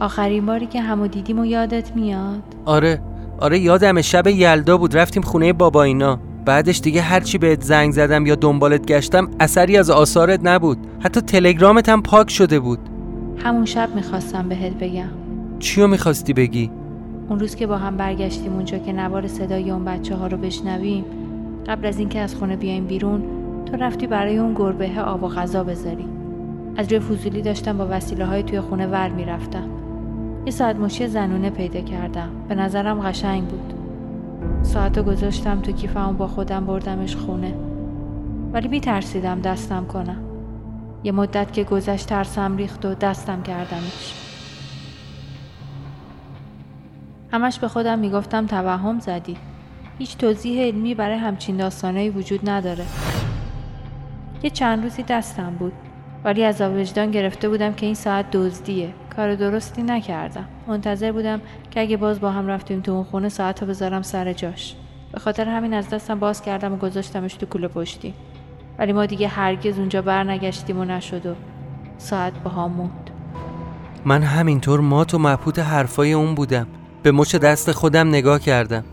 آخرین 0.00 0.46
باری 0.46 0.66
که 0.66 0.80
همو 0.80 1.06
دیدیم 1.06 1.38
و 1.38 1.46
یادت 1.46 1.96
میاد؟ 1.96 2.42
آره 2.64 3.02
آره 3.38 3.58
یادم 3.58 4.00
شب 4.00 4.26
یلدا 4.26 4.78
بود 4.78 4.96
رفتیم 4.96 5.22
خونه 5.22 5.52
بابا 5.52 5.82
اینا. 5.82 6.18
بعدش 6.44 6.80
دیگه 6.80 7.00
هرچی 7.00 7.38
بهت 7.38 7.62
زنگ 7.62 7.92
زدم 7.92 8.26
یا 8.26 8.34
دنبالت 8.34 8.86
گشتم 8.86 9.28
اثری 9.40 9.76
از 9.76 9.90
آثارت 9.90 10.40
نبود. 10.42 10.78
حتی 11.00 11.20
تلگرامت 11.20 11.88
هم 11.88 12.02
پاک 12.02 12.30
شده 12.30 12.60
بود. 12.60 12.78
همون 13.44 13.64
شب 13.64 13.88
می‌خواستم 13.94 14.48
بهت 14.48 14.72
بگم. 14.72 15.08
چیو 15.58 15.86
می‌خواستی 15.86 16.32
بگی؟ 16.32 16.70
اون 17.28 17.40
روز 17.40 17.54
که 17.54 17.66
با 17.66 17.78
هم 17.78 17.96
برگشتیم 17.96 18.52
اونجا 18.52 18.78
که 18.78 18.92
نوار 18.92 19.26
صدای 19.26 19.70
اون 19.70 19.84
بچه 19.84 20.16
ها 20.16 20.26
رو 20.26 20.36
بشنویم 20.36 21.04
قبل 21.66 21.86
از 21.86 21.98
اینکه 21.98 22.18
از 22.18 22.34
خونه 22.34 22.56
بیایم 22.56 22.86
بیرون 22.86 23.22
تو 23.66 23.76
رفتی 23.76 24.06
برای 24.06 24.38
اون 24.38 24.54
گربه 24.54 25.00
آب 25.00 25.22
و 25.22 25.28
غذا 25.28 25.64
بذاری. 25.64 26.08
از 26.76 26.92
روی 26.92 27.00
فضولی 27.00 27.42
داشتم 27.42 27.78
با 27.78 27.86
وسیله 27.90 28.24
های 28.24 28.42
توی 28.42 28.60
خونه 28.60 28.86
ور 28.86 29.08
می‌رفتم. 29.08 29.68
یه 30.44 30.50
ساعت 30.50 30.76
مشی 30.76 31.08
زنونه 31.08 31.50
پیدا 31.50 31.80
کردم. 31.80 32.30
به 32.48 32.54
نظرم 32.54 33.00
قشنگ 33.00 33.44
بود. 33.48 33.74
ساعتو 34.62 35.02
گذاشتم 35.02 35.60
تو 35.60 35.72
کیفم 35.72 36.16
با 36.16 36.26
خودم 36.26 36.66
بردمش 36.66 37.16
خونه. 37.16 37.54
ولی 38.52 38.68
میترسیدم 38.68 39.40
دستم 39.40 39.86
کنم. 39.86 40.22
یه 41.04 41.12
مدت 41.12 41.52
که 41.52 41.64
گذشت 41.64 42.06
ترسم 42.06 42.56
ریخت 42.56 42.84
و 42.84 42.94
دستم 42.94 43.42
کردمش. 43.42 44.14
همش 47.32 47.58
به 47.58 47.68
خودم 47.68 47.98
می‌گفتم 47.98 48.46
توهم 48.46 49.00
زدی. 49.00 49.36
هیچ 49.98 50.16
توضیح 50.16 50.62
علمی 50.62 50.94
برای 50.94 51.18
همچین 51.18 51.56
داستانهایی 51.56 52.10
وجود 52.10 52.50
نداره. 52.50 52.84
یه 54.42 54.50
چند 54.50 54.82
روزی 54.82 55.02
دستم 55.02 55.50
بود. 55.58 55.72
ولی 56.24 56.44
از 56.44 56.60
وجدان 56.60 57.10
گرفته 57.10 57.48
بودم 57.48 57.72
که 57.72 57.86
این 57.86 57.94
ساعت 57.94 58.30
دزدیه. 58.30 58.94
کار 59.16 59.34
درستی 59.34 59.82
نکردم. 59.82 60.44
منتظر 60.66 61.12
بودم 61.12 61.40
که 61.70 61.80
اگه 61.80 61.96
باز 61.96 62.20
با 62.20 62.30
هم 62.30 62.46
رفتیم 62.46 62.80
تو 62.80 62.92
اون 62.92 63.04
خونه 63.04 63.28
ساعت 63.28 63.62
رو 63.62 63.68
بذارم 63.68 64.02
سر 64.02 64.32
جاش. 64.32 64.74
به 65.12 65.20
خاطر 65.20 65.48
همین 65.48 65.74
از 65.74 65.88
دستم 65.88 66.18
باز 66.18 66.42
کردم 66.42 66.72
و 66.72 66.76
گذاشتمش 66.76 67.34
تو 67.34 67.46
کوله 67.46 67.68
پشتی. 67.68 68.14
ولی 68.78 68.92
ما 68.92 69.06
دیگه 69.06 69.28
هرگز 69.28 69.78
اونجا 69.78 70.02
برنگشتیم 70.02 70.78
و 70.78 70.84
نشد 70.84 71.26
و 71.26 71.34
ساعت 71.98 72.32
با 72.32 72.50
هم 72.50 72.70
موند. 72.70 73.10
من 74.04 74.22
همینطور 74.22 74.80
مات 74.80 75.14
و 75.14 75.18
مبهوت 75.18 75.58
حرفای 75.58 76.12
اون 76.12 76.34
بودم. 76.34 76.66
به 77.02 77.12
مچ 77.12 77.36
دست 77.36 77.72
خودم 77.72 78.08
نگاه 78.08 78.40
کردم. 78.40 78.84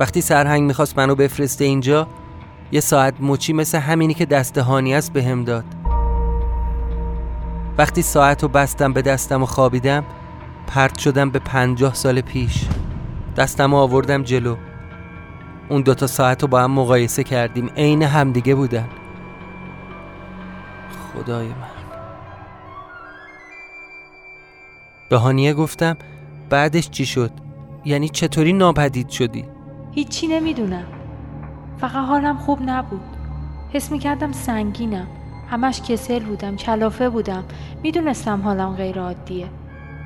وقتی 0.00 0.20
سرهنگ 0.20 0.62
می‌خواست 0.62 0.98
منو 0.98 1.14
بفرسته 1.14 1.64
اینجا 1.64 2.06
یه 2.72 2.80
ساعت 2.80 3.14
مچی 3.20 3.52
مثل 3.52 3.78
همینی 3.78 4.14
که 4.14 4.26
دست 4.26 4.58
هانی 4.58 4.94
است 4.94 5.12
بهم 5.12 5.44
داد. 5.44 5.64
وقتی 7.78 8.02
ساعت 8.02 8.42
رو 8.42 8.48
بستم 8.48 8.92
به 8.92 9.02
دستم 9.02 9.42
و 9.42 9.46
خوابیدم 9.46 10.04
پرت 10.66 10.98
شدم 10.98 11.30
به 11.30 11.38
پنجاه 11.38 11.94
سال 11.94 12.20
پیش. 12.20 12.64
دستم 13.36 13.70
رو 13.70 13.76
آوردم 13.76 14.22
جلو. 14.22 14.56
اون 15.68 15.82
دوتا 15.82 16.06
ساعت 16.06 16.42
رو 16.42 16.48
با 16.48 16.60
هم 16.60 16.70
مقایسه 16.70 17.24
کردیم. 17.24 17.70
عین 17.76 18.02
همدیگه 18.02 18.54
بودن. 18.54 18.88
خدای 21.14 21.48
من. 21.48 21.54
به 25.10 25.16
هانیه 25.16 25.54
گفتم 25.54 25.96
بعدش 26.50 26.90
چی 26.90 27.06
شد؟ 27.06 27.30
یعنی 27.84 28.08
چطوری 28.08 28.52
ناپدید 28.52 29.08
شدی؟ 29.08 29.44
هیچی 29.92 30.26
نمی‌دونم. 30.26 30.84
فقط 31.80 31.92
حالم 32.06 32.36
خوب 32.38 32.58
نبود. 32.62 33.16
حس 33.72 33.92
می‌کردم 33.92 34.32
سنگینم. 34.32 35.06
همش 35.50 35.82
کسل 35.82 36.18
بودم 36.18 36.56
کلافه 36.56 37.08
بودم. 37.08 37.44
می‌دونستم 37.82 38.42
حالم 38.42 38.76
غیر 38.76 39.00
عادیه 39.00 39.46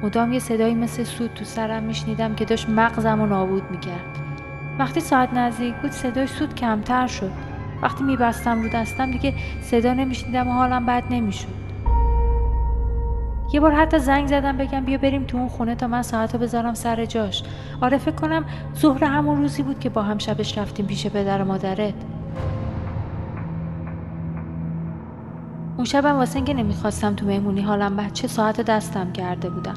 مدام 0.03 0.33
یه 0.33 0.39
صدایی 0.39 0.75
مثل 0.75 1.05
سود 1.05 1.35
تو 1.35 1.45
سرم 1.45 1.83
میشنیدم 1.83 2.35
که 2.35 2.45
داشت 2.45 2.69
مغزم 2.69 3.21
رو 3.21 3.27
نابود 3.27 3.71
می‌کرد. 3.71 4.19
وقتی 4.79 5.01
ساعت 5.01 5.35
نزدیک 5.35 5.75
بود 5.75 5.91
صدای 5.91 6.27
سود 6.27 6.55
کمتر 6.55 7.07
شد. 7.07 7.31
وقتی 7.83 8.05
میبستم 8.05 8.63
رو 8.63 8.69
دستم 8.69 9.11
دیگه 9.11 9.35
صدا 9.63 9.95
نمیشنیدم 9.95 10.49
و 10.49 10.53
حالم 10.53 10.87
بد 10.87 11.03
نمی‌شد. 11.11 11.63
یه 13.53 13.61
بار 13.61 13.73
حتی 13.73 13.99
زنگ 13.99 14.27
زدم 14.27 14.57
بگم 14.57 14.85
بیا 14.85 14.99
بریم 14.99 15.25
تو 15.25 15.39
اون 15.39 15.49
خونه 15.49 15.75
تا 15.75 15.87
من 15.87 16.03
ساعتو 16.03 16.39
بذارم 16.39 16.75
سر 16.75 17.05
جاش. 17.05 17.43
آره 17.81 17.99
فکر 17.99 18.15
کنم 18.15 18.45
ظهر 18.77 19.05
همون 19.05 19.37
روزی 19.43 19.63
بود 19.63 19.81
که 19.81 19.89
با 19.89 20.03
هم 20.03 20.19
شبش 20.19 20.59
رفتیم 20.59 20.87
پیش 20.87 21.07
پدر 21.07 21.43
و 21.43 21.45
مادرت. 21.45 21.95
اون 25.83 25.89
شبم 25.89 26.17
واسه 26.17 26.37
اینکه 26.37 26.55
نمی‌خواستم 26.55 27.15
تو 27.15 27.27
مهمونی 27.27 27.61
حالم 27.61 27.97
بچه 27.97 28.29
ساعت 28.29 28.61
دستم 28.61 29.13
کرده 29.13 29.51
بودم. 29.51 29.75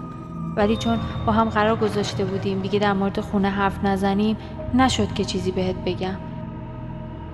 ولی 0.58 0.78
چون 0.78 1.00
با 1.26 1.32
هم 1.32 1.50
قرار 1.50 1.76
گذاشته 1.76 2.26
بودیم 2.26 2.62
دیگه 2.62 2.80
در 2.80 2.94
مورد 2.94 3.20
خونه 3.22 3.50
حرف 3.50 3.84
نزنیم 3.84 4.38
نشد 4.74 5.14
که 5.14 5.26
چیزی 5.26 5.52
بهت 5.52 5.76
بگم. 5.86 6.16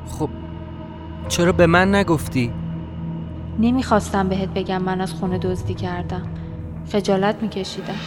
خب 0.07 0.29
چرا 1.27 1.51
به 1.51 1.65
من 1.65 1.95
نگفتی؟ 1.95 2.53
نمی‌خواستم 3.59 4.29
بهت 4.29 4.49
بگم 4.49 4.81
من 4.81 5.01
از 5.01 5.13
خونه 5.13 5.37
دزدی 5.37 5.73
کردم. 5.73 6.23
خجالت 6.91 7.35
میکشیدم. 7.41 7.99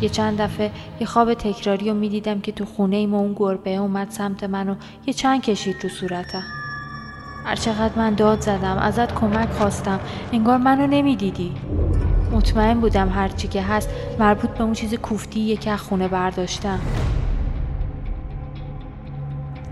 یه 0.00 0.08
چند 0.08 0.40
دفعه 0.40 0.70
یه 1.00 1.06
خواب 1.06 1.34
تکراری 1.34 1.88
رو 1.88 1.94
می‌دیدم 1.94 2.40
که 2.40 2.52
تو 2.52 2.64
خونه 2.64 2.96
ایم 2.96 3.14
و 3.14 3.18
اون 3.18 3.32
گربه 3.36 3.76
اومد 3.76 4.10
سمت 4.10 4.44
من 4.44 4.68
و 4.68 4.74
یه 5.06 5.14
چند 5.14 5.42
کشید 5.42 5.76
رو 5.82 5.88
صورتم. 5.88 6.61
هرچقدر 7.44 7.92
من 7.96 8.14
داد 8.14 8.40
زدم 8.40 8.78
ازت 8.78 9.14
کمک 9.14 9.48
خواستم. 9.48 10.00
انگار 10.32 10.58
منو 10.58 10.86
نمی‌دیدی. 10.86 11.52
مطمئن 12.32 12.80
بودم 12.80 13.08
هرچی 13.08 13.48
که 13.48 13.62
هست 13.62 13.90
مربوط 14.18 14.50
به 14.50 14.64
اون 14.64 14.72
چیز 14.72 14.94
کوفتیه 14.94 15.56
که 15.56 15.70
از 15.70 15.80
خونه 15.80 16.08
برداشتم. 16.08 16.80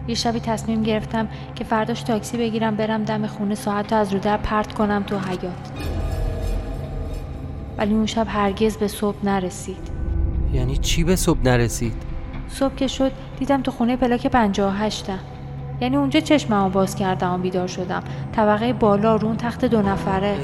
یه 0.09 0.15
شبی 0.15 0.41
تصمیم 0.41 0.83
گرفتم 0.83 1.29
که 1.55 1.65
فرداش 1.65 2.03
تاکسی 2.03 2.37
بگیرم 2.37 2.77
برم 2.77 3.05
دم 3.05 3.27
خونه 3.27 3.55
ساعت 3.55 3.93
از 3.93 4.13
رو 4.13 4.19
در 4.19 4.37
پرت 4.37 4.75
کنم 4.75 5.03
تو 5.03 5.19
حیات 5.19 5.71
ولی 7.79 7.95
اون 7.95 8.07
شب 8.07 8.27
هرگز 8.29 8.77
به 8.77 8.89
صبح 8.89 9.17
نرسید. 9.25 9.91
یعنی 10.53 10.77
چی 10.77 11.05
به 11.05 11.17
صبح 11.17 11.41
نرسید؟ 11.45 11.95
صبح 12.49 12.75
که 12.75 12.87
شد 12.87 13.13
دیدم 13.39 13.63
تو 13.63 13.71
خونه 13.71 13.97
پلاک 13.97 14.27
58 14.27 15.07
یعنی 15.81 15.97
اونجا 15.97 16.21
چشممو 16.21 16.69
باز 16.69 16.95
کردم 16.95 17.35
و 17.35 17.39
بیدار 17.39 17.67
شدم. 17.67 18.03
طبقه 18.33 18.73
بالا 18.73 19.17
رو 19.17 19.27
اون 19.27 19.37
تخت 19.37 19.65
دو 19.65 19.83
نفره. 19.83 20.37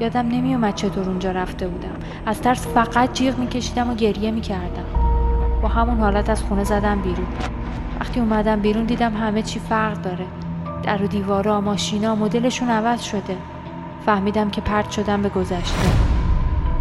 یادم 0.00 0.28
نمیومد 0.28 0.74
چطور 0.74 1.08
اونجا 1.08 1.30
رفته 1.30 1.68
بودم. 1.68 1.94
از 2.26 2.40
ترس 2.40 2.66
فقط 2.66 3.12
جیغ 3.12 3.38
میکشیدم 3.38 3.90
و 3.90 3.94
گریه 3.94 4.30
می‌کردم. 4.30 4.84
با 5.62 5.68
همون 5.68 6.00
حالت 6.00 6.30
از 6.30 6.42
خونه 6.42 6.64
زدم 6.64 7.00
بیرون. 7.00 7.26
وقتی 8.00 8.20
اومدم 8.20 8.60
بیرون 8.60 8.84
دیدم 8.84 9.14
همه 9.16 9.42
چی 9.42 9.58
فرق 9.58 10.02
داره. 10.02 10.26
در 10.82 11.02
و 11.02 11.06
دیوارا 11.06 11.60
ماشینا 11.60 12.14
مدلشون 12.14 12.68
عوض 12.68 13.02
شده. 13.02 13.36
فهمیدم 14.06 14.50
که 14.50 14.60
پرت 14.60 14.90
شدم 14.90 15.22
به 15.22 15.28
گذشته. 15.28 15.88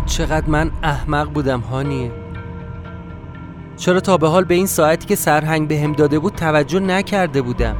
چقدر 0.06 0.50
من 0.50 0.72
احمق 0.84 1.30
بودم 1.30 1.60
هانیه. 1.60 2.12
چرا 3.82 4.00
تا 4.00 4.18
به 4.18 4.28
حال 4.28 4.44
به 4.44 4.54
این 4.54 4.66
ساعتی 4.66 5.08
که 5.08 5.16
سرهنگ 5.16 5.68
به 5.68 5.80
هم 5.80 5.94
داده 5.94 6.20
بود 6.20 6.36
توجه 6.36 6.80
نکرده 6.80 7.42
بودم. 7.42 7.76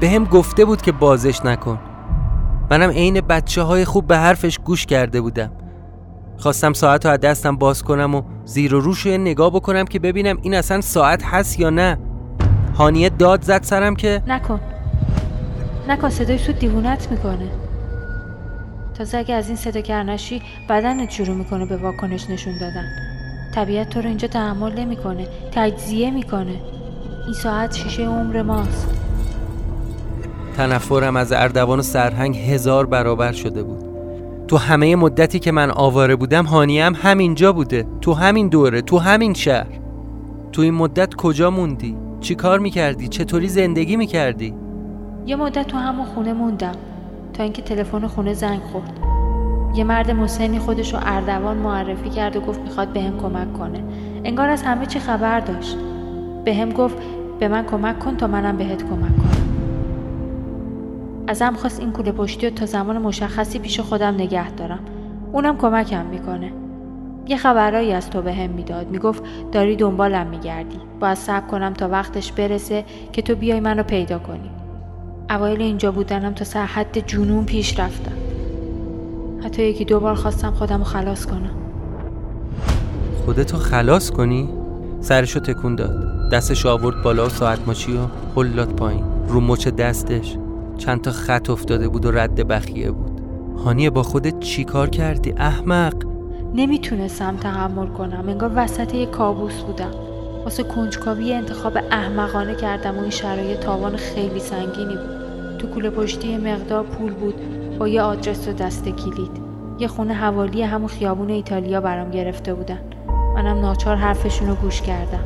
به 0.00 0.10
هم 0.10 0.24
گفته 0.24 0.64
بود 0.64 0.82
که 0.82 0.92
بازش 0.92 1.44
نکن. 1.44 1.78
منم 2.70 2.90
عین 2.90 3.20
بچه 3.20 3.62
های 3.62 3.84
خوب 3.84 4.06
به 4.06 4.16
حرفش 4.16 4.58
گوش 4.58 4.86
کرده 4.86 5.20
بودم. 5.20 5.52
خواستم 6.38 6.72
ساعت 6.72 7.06
رو 7.06 7.12
از 7.12 7.20
دستم 7.20 7.56
باز 7.56 7.82
کنم 7.82 8.14
و 8.14 8.22
زیر 8.44 8.74
و 8.74 8.80
روش 8.80 9.06
نگاه 9.06 9.50
بکنم 9.50 9.84
که 9.84 9.98
ببینم 9.98 10.38
این 10.42 10.54
اصلا 10.54 10.80
ساعت 10.80 11.24
هست 11.24 11.60
یا 11.60 11.70
نه. 11.70 11.98
هانیه 12.78 13.08
داد 13.08 13.42
زد 13.42 13.62
سرم 13.62 13.96
که 13.96 14.22
نکن. 14.26 14.60
نکن 15.88 16.08
صدای 16.08 16.38
سود 16.38 16.58
دیوونت 16.58 17.10
می‌کنه. 17.10 17.50
تازه 18.98 19.18
اگه 19.18 19.34
از 19.34 19.46
این 19.48 19.56
صدا 19.56 19.80
کرنشی 19.80 20.42
بدنت 20.68 21.10
شروع 21.10 21.36
می‌کنه 21.36 21.66
به 21.66 21.76
واکنش 21.76 22.30
نشون 22.30 22.58
دادن. 22.60 23.09
طبیعت 23.54 23.90
تو 23.90 24.00
رو 24.00 24.08
اینجا 24.08 24.28
تحمل 24.28 24.72
نمی‌کنه 24.72 25.26
تجزیه 25.52 26.10
می‌کنه 26.10 26.60
این 27.24 27.34
ساعت 27.34 27.74
شیشه 27.74 28.02
عمر 28.02 28.42
ماست 28.42 28.88
تنفرم 30.56 31.16
از 31.16 31.32
اردوان 31.32 31.78
و 31.78 31.82
سرهنگ 31.82 32.36
هزار 32.36 32.86
برابر 32.86 33.32
شده 33.32 33.62
بود 33.62 33.84
تو 34.48 34.56
همه 34.56 34.96
مدتی 34.96 35.38
که 35.38 35.52
من 35.52 35.70
آواره 35.70 36.16
بودم 36.16 36.44
هانیم 36.44 36.94
همینجا 36.94 37.52
بوده 37.52 37.86
تو 38.00 38.12
همین 38.12 38.48
دوره 38.48 38.82
تو 38.82 38.98
همین 38.98 39.34
شهر 39.34 39.80
تو 40.52 40.62
این 40.62 40.74
مدت 40.74 41.14
کجا 41.14 41.50
موندی؟ 41.50 41.96
چی 42.20 42.34
کار 42.34 42.58
می‌کردی؟ 42.58 43.08
چطوری 43.08 43.48
زندگی 43.48 43.96
می‌کردی؟ 43.96 44.54
یه 45.26 45.36
مدت 45.36 45.66
تو 45.66 45.76
همون 45.76 46.06
خونه 46.06 46.32
موندم 46.32 46.74
تا 47.32 47.42
اینکه 47.42 47.62
تلفن 47.62 48.06
خونه 48.06 48.34
زنگ 48.34 48.60
خورد 48.60 49.09
یه 49.74 49.84
مرد 49.84 50.10
مسنی 50.10 50.58
خودش 50.58 50.94
رو 50.94 51.00
اردوان 51.02 51.56
معرفی 51.56 52.10
کرد 52.10 52.36
و 52.36 52.40
گفت 52.40 52.60
می‌خواد 52.60 52.88
بهم 52.88 53.18
کمک 53.18 53.52
کنه. 53.52 53.82
انگار 54.24 54.48
از 54.48 54.62
همه 54.62 54.86
چی 54.86 54.98
خبر 54.98 55.40
داشت. 55.40 55.76
بهم 56.44 56.72
گفت 56.72 56.96
به 57.40 57.48
من 57.48 57.64
کمک 57.64 57.98
کن 57.98 58.16
تا 58.16 58.26
منم 58.26 58.56
بهت 58.56 58.82
کمک 58.82 59.16
کنم. 59.16 59.46
ازم 61.28 61.54
خواست 61.54 61.80
این 61.80 61.92
کوله 61.92 62.12
پشتی 62.12 62.48
رو 62.48 62.54
تا 62.54 62.66
زمان 62.66 62.98
مشخصی 62.98 63.58
پیش 63.58 63.80
خودم 63.80 64.14
نگه 64.14 64.50
دارم. 64.50 64.80
اونم 65.32 65.56
کمکم 65.58 66.06
می‌کنه. 66.06 66.52
یه 67.26 67.36
خبرایی 67.36 67.92
از 67.92 68.10
تو 68.10 68.22
بهم 68.22 68.50
می‌داد. 68.50 68.90
می‌گفت 68.90 69.22
داری 69.52 69.76
دنبالم 69.76 70.26
میگردی. 70.26 70.76
باید 71.00 71.16
صبر 71.16 71.46
کنم 71.46 71.72
تا 71.72 71.88
وقتش 71.88 72.32
برسه 72.32 72.84
که 73.12 73.22
تو 73.22 73.34
بیای 73.34 73.60
منو 73.60 73.82
پیدا 73.82 74.18
کنی. 74.18 74.50
اوایل 75.30 75.62
اینجا 75.62 75.92
بودنم 75.92 76.34
تا 76.34 76.44
سرحد 76.44 76.98
جنون 77.06 77.44
پیش 77.44 77.80
رفتم. 77.80 78.19
حتی 79.44 79.62
یکی 79.62 79.84
دو 79.84 80.00
بار 80.00 80.14
خواستم 80.14 80.50
خودم 80.50 80.78
رو 80.78 80.84
خلاص 80.84 81.26
کنم. 81.26 81.50
خودتو 83.24 83.56
خلاص 83.56 84.10
کنی؟ 84.10 84.48
سرشو 85.00 85.40
تکون 85.40 85.74
داد. 85.74 86.30
دستش 86.32 86.66
آورد 86.66 87.02
بالا 87.02 87.26
و 87.26 87.28
ساعت 87.28 87.58
ماشی 87.66 87.92
و 87.92 88.00
هلات 88.36 88.68
پایین. 88.68 89.04
رو 89.28 89.40
مچ 89.40 89.68
دستش. 89.68 90.36
چند 90.78 91.00
تا 91.00 91.10
خط 91.10 91.50
افتاده 91.50 91.88
بود 91.88 92.06
و 92.06 92.10
رد 92.10 92.48
بخیه 92.48 92.90
بود. 92.90 93.20
هانیه 93.64 93.90
با 93.90 94.02
خودت 94.02 94.40
چی 94.40 94.64
کار 94.64 94.90
کردی؟ 94.90 95.34
احمق! 95.36 95.94
نمی‌تونستم 96.54 97.36
تحمل 97.36 97.86
کنم. 97.86 98.28
انگار 98.28 98.52
وسط 98.56 98.94
یک 98.94 99.10
کابوس 99.10 99.60
بودم. 99.60 99.90
واسه 100.44 100.62
کنجکاوی 100.62 101.32
انتخاب 101.32 101.76
احمقانه 101.90 102.54
کردم 102.54 102.98
و 102.98 103.00
این 103.00 103.10
شرایط 103.10 103.58
تاوان 103.58 103.96
خیلی 103.96 104.40
سنگینی 104.40 104.94
بود. 104.94 105.58
تو 105.58 105.66
کوله 105.66 105.90
پشتی 105.90 106.36
مقدار 106.36 106.84
پول 106.84 107.12
بود. 107.12 107.34
با 107.80 107.88
یه 107.88 108.02
آدرس 108.02 108.48
و 108.48 108.52
دست 108.52 108.84
کلید. 108.84 109.30
یه 109.78 109.88
خونه 109.88 110.14
حوالی 110.14 110.62
همون 110.62 110.88
خیابون 110.88 111.30
ایتالیا 111.30 111.80
برام 111.80 112.10
گرفته 112.10 112.54
بودن. 112.54 112.80
منم 113.34 113.60
ناچار 113.60 113.96
حرفشون 113.96 114.48
رو 114.48 114.54
گوش 114.54 114.82
کردم. 114.82 115.24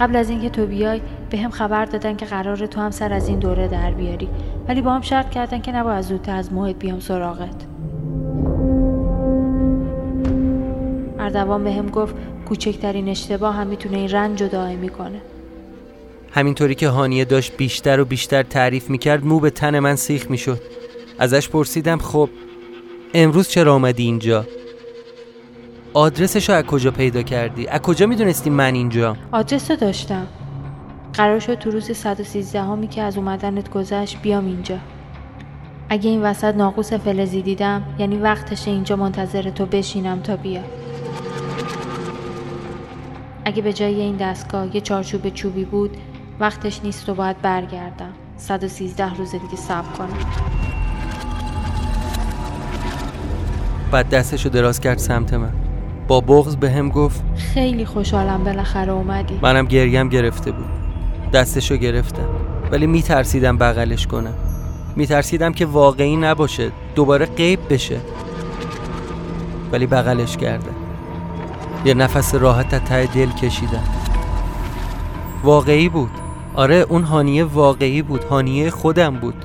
قبل 0.00 0.16
از 0.16 0.30
اینکه 0.30 0.50
تو 0.50 0.66
بیای 0.66 1.00
به 1.30 1.38
هم 1.38 1.50
خبر 1.50 1.84
دادن 1.84 2.16
که 2.16 2.26
قرار 2.26 2.56
تو 2.56 2.80
هم 2.80 2.90
سر 2.90 3.12
از 3.12 3.28
این 3.28 3.38
دوره 3.38 3.68
در 3.68 3.90
بیاری. 3.90 4.28
ولی 4.68 4.82
با 4.82 4.90
هم 4.90 5.00
شرط 5.00 5.30
کردن 5.30 5.60
که 5.60 5.72
نباید 5.72 6.00
زودتر 6.00 6.36
از 6.36 6.52
موعد 6.52 6.78
بیام 6.78 7.00
سراغت. 7.00 7.66
اردوان 11.18 11.64
به 11.64 11.72
هم 11.72 11.86
گفت 11.86 12.14
کوچکترین 12.48 13.08
اشتباه 13.08 13.54
هم 13.54 13.66
می‌تونه 13.66 13.96
این 13.96 14.08
رنج 14.08 14.42
رو 14.42 14.48
دائمی 14.48 14.88
کنه 14.88 15.20
همینطوری 16.30 16.74
که 16.74 16.88
هانیه 16.88 17.24
داشت 17.24 17.56
بیشتر 17.56 18.00
و 18.00 18.04
بیشتر 18.04 18.42
تعریف 18.42 18.90
می‌کرد 18.90 19.26
مو 19.26 19.40
به 19.40 19.50
تن 19.50 19.78
من 19.78 19.96
سیخ 19.96 20.30
می‌شد. 20.30 20.60
ازش 21.18 21.48
پرسیدم 21.48 21.98
خب 21.98 22.30
امروز 23.14 23.48
چرا 23.48 23.74
آمدی 23.74 24.02
اینجا؟ 24.02 24.46
آدرسش 25.94 26.48
رو 26.48 26.54
از 26.54 26.64
کجا 26.64 26.90
پیدا 26.90 27.22
کردی؟ 27.22 27.66
از 27.66 27.80
کجا 27.80 28.06
می‌دونستی 28.06 28.50
من 28.50 28.74
اینجا؟ 28.74 29.16
آدرس 29.32 29.70
رو 29.70 29.76
داشتم. 29.76 30.26
قرار 31.12 31.38
شد 31.38 31.54
تو 31.54 31.70
روز 31.70 31.90
113 31.90 32.62
همی 32.62 32.88
که 32.88 33.02
از 33.02 33.16
اومدنت 33.16 33.70
گذشت 33.70 34.22
بیام 34.22 34.46
اینجا. 34.46 34.78
اگه 35.88 36.10
این 36.10 36.22
وسط 36.22 36.54
ناقوس 36.54 36.92
فلزی 36.92 37.42
دیدم 37.42 37.82
یعنی 37.98 38.18
وقتش 38.18 38.68
اینجا 38.68 38.96
منتظر 38.96 39.50
تو 39.50 39.66
بشینم 39.66 40.20
تا 40.20 40.36
بیا. 40.36 40.62
اگه 43.44 43.62
به 43.62 43.72
جای 43.72 44.00
این 44.00 44.16
دستگاه 44.16 44.74
یه 44.74 44.80
چارچوب 44.80 45.28
چوبی 45.28 45.64
بود 45.64 45.96
وقتش 46.40 46.80
نیست 46.84 47.08
و 47.08 47.14
باید 47.14 47.42
برگردم. 47.42 48.12
113 48.36 49.14
روز 49.14 49.32
دیگه 49.32 49.56
صبر 49.56 49.96
کنم. 49.98 50.57
بعد 53.90 54.08
دستشو 54.10 54.48
دراز 54.48 54.80
کرد 54.80 54.98
سمت 54.98 55.34
من. 55.34 55.52
با 56.08 56.20
بغز 56.20 56.56
به 56.56 56.70
هم 56.70 56.88
گفت 56.88 57.22
خیلی 57.36 57.84
خوشحالم 57.84 58.44
بالاخره 58.44 58.92
اومدی. 58.92 59.38
منم 59.42 59.66
گریم 59.66 60.08
گرفته 60.08 60.52
بود. 60.52 60.66
دستشو 61.32 61.76
گرفتم. 61.76 62.28
ولی 62.72 62.86
میترسیدم 62.86 63.58
بغلش 63.58 64.06
کنم. 64.06 64.34
میترسیدم 64.96 65.52
که 65.52 65.66
واقعی 65.66 66.16
نباشه 66.16 66.70
دوباره 66.94 67.26
غیب 67.26 67.60
بشه. 67.70 67.96
ولی 69.72 69.86
بغلش 69.86 70.36
کردم. 70.36 70.74
یه 71.84 71.94
نفس 71.94 72.34
راحت 72.34 72.74
از 72.74 72.80
ته 72.80 73.06
دل 73.06 73.30
کشیدم. 73.30 73.84
واقعی 75.44 75.88
بود. 75.88 76.10
آره 76.54 76.86
اون 76.88 77.02
هانیه 77.02 77.44
واقعی 77.44 78.02
بود. 78.02 78.24
هانیه 78.24 78.70
خودم 78.70 79.14
بود. 79.14 79.44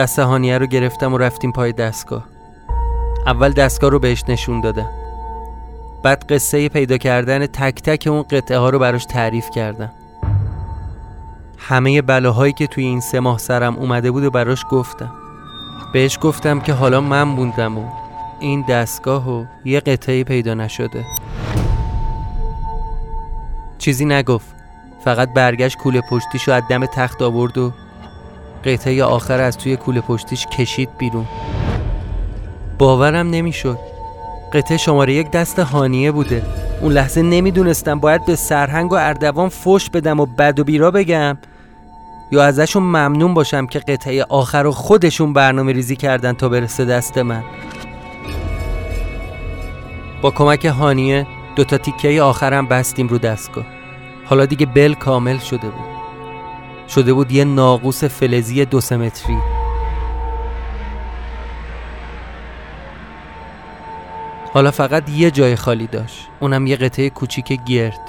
دست 0.00 0.18
هانیه 0.18 0.58
رو 0.58 0.66
گرفتم 0.66 1.14
و 1.14 1.18
رفتیم 1.18 1.52
پای 1.52 1.72
دستگاه. 1.72 2.24
اول 3.26 3.52
دستگاه 3.52 3.90
رو 3.90 3.98
بهش 3.98 4.24
نشون 4.28 4.60
دادم. 4.60 4.90
بعد 6.02 6.32
قصه 6.32 6.68
پیدا 6.68 6.98
کردن 6.98 7.46
تک 7.46 7.82
تک 7.82 8.06
اون 8.06 8.22
قطعه 8.22 8.58
ها 8.58 8.70
رو 8.70 8.78
براش 8.78 9.04
تعریف 9.04 9.50
کردم. 9.50 9.90
همه 11.58 12.02
بلاهایی 12.02 12.52
که 12.52 12.66
توی 12.66 12.84
این 12.84 13.00
سه 13.00 13.20
ماه 13.20 13.38
سرم 13.38 13.76
اومده 13.76 14.10
بود 14.10 14.24
و 14.24 14.30
براش 14.30 14.64
گفتم. 14.70 15.12
بهش 15.92 16.18
گفتم 16.20 16.60
که 16.60 16.72
حالا 16.72 17.00
من 17.00 17.36
بوندم 17.36 17.78
و 17.78 17.84
این 18.40 18.64
دستگاه 18.68 19.30
و 19.30 19.44
یه 19.64 19.80
قطعه 19.80 20.24
پیدا 20.24 20.54
نشده. 20.54 21.04
چیزی 23.78 24.04
نگفت. 24.04 24.54
فقط 25.04 25.32
برگشت 25.32 25.78
کوله 25.78 26.00
پشتیش 26.10 26.48
از 26.48 26.62
دم 26.70 26.86
تخت 26.86 27.22
آورد 27.22 27.58
و 27.58 27.72
قطعه 28.64 29.04
آخر 29.04 29.40
از 29.40 29.58
توی 29.58 29.76
کوله 29.76 30.00
پشتیش 30.00 30.46
کشید 30.46 30.88
بیرون. 30.98 31.26
باورم 32.78 33.30
نمی‌شد. 33.30 33.78
قطعه 34.52 34.76
شماره 34.76 35.14
یک 35.14 35.30
دست 35.30 35.58
هانیه 35.58 36.12
بوده. 36.12 36.42
اون 36.80 36.92
لحظه 36.92 37.22
نمی‌دونستم 37.22 38.00
باید 38.00 38.24
به 38.24 38.36
سرهنگ 38.36 38.92
و 38.92 38.94
اردوان 38.94 39.48
فش 39.48 39.90
بدم 39.90 40.20
و 40.20 40.26
بد 40.26 40.60
و 40.60 40.64
بیرا 40.64 40.90
بگم. 40.90 41.38
یا 42.32 42.44
ازشون 42.44 42.82
ممنون 42.82 43.34
باشم 43.34 43.66
که 43.66 43.78
قطعه 43.78 44.24
آخر 44.28 44.62
رو 44.62 44.72
خودشون 44.72 45.32
برنامه 45.32 45.72
ریزی 45.72 45.96
کردن 45.96 46.32
تا 46.32 46.48
برسه 46.48 46.84
دست 46.84 47.18
من. 47.18 47.42
با 50.22 50.30
کمک 50.30 50.64
هانیه 50.64 51.26
دوتا 51.56 51.78
تیکه 51.78 52.22
آخرم 52.22 52.66
بستیم 52.66 53.08
رو 53.08 53.18
دستگاه. 53.18 53.64
حالا 54.24 54.46
دیگه 54.46 54.66
بل 54.66 54.94
کامل 54.94 55.38
شده 55.38 55.68
بود. 55.68 55.99
شده 56.94 57.12
بود 57.12 57.32
یه 57.32 57.44
ناقوس 57.44 58.04
فلزی 58.04 58.64
دو 58.64 58.80
سمتری 58.80 59.38
حالا 64.52 64.70
فقط 64.70 65.10
یه 65.10 65.30
جای 65.30 65.56
خالی 65.56 65.86
داشت. 65.86 66.28
اونم 66.40 66.66
یه 66.66 66.76
قطعه 66.76 67.10
کوچیک 67.10 67.64
گرد. 67.66 68.00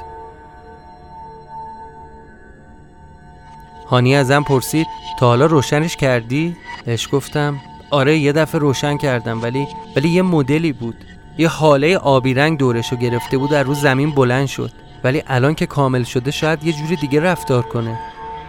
هانی 3.90 4.16
ازم 4.16 4.44
پرسید 4.44 4.88
تا 5.20 5.26
حالا 5.28 5.46
روشنش 5.46 5.96
کردی؟ 5.96 6.56
بهش 6.86 7.08
گفتم 7.12 7.60
آره 7.92 8.18
یه 8.18 8.32
دفعه 8.32 8.62
روشن 8.62 8.98
کردم 8.98 9.42
ولی 9.42 9.68
ولی 9.96 10.10
یه 10.10 10.22
مدلی 10.22 10.74
بود. 10.74 10.96
یه 11.38 11.48
حاله 11.48 11.98
آبی 11.98 12.34
رنگ 12.34 12.58
دورشو 12.58 12.96
گرفته 12.96 13.38
بود 13.38 13.50
در 13.50 13.64
روز 13.64 13.82
زمین 13.82 14.12
بلند 14.12 14.48
شد. 14.48 14.72
ولی 15.04 15.24
الان 15.28 15.56
که 15.56 15.66
کامل 15.66 16.04
شده 16.04 16.32
شاید 16.32 16.64
یه 16.64 16.74
جوری 16.74 16.96
دیگه 16.96 17.20
رفتار 17.20 17.62
کنه. 17.62 18.00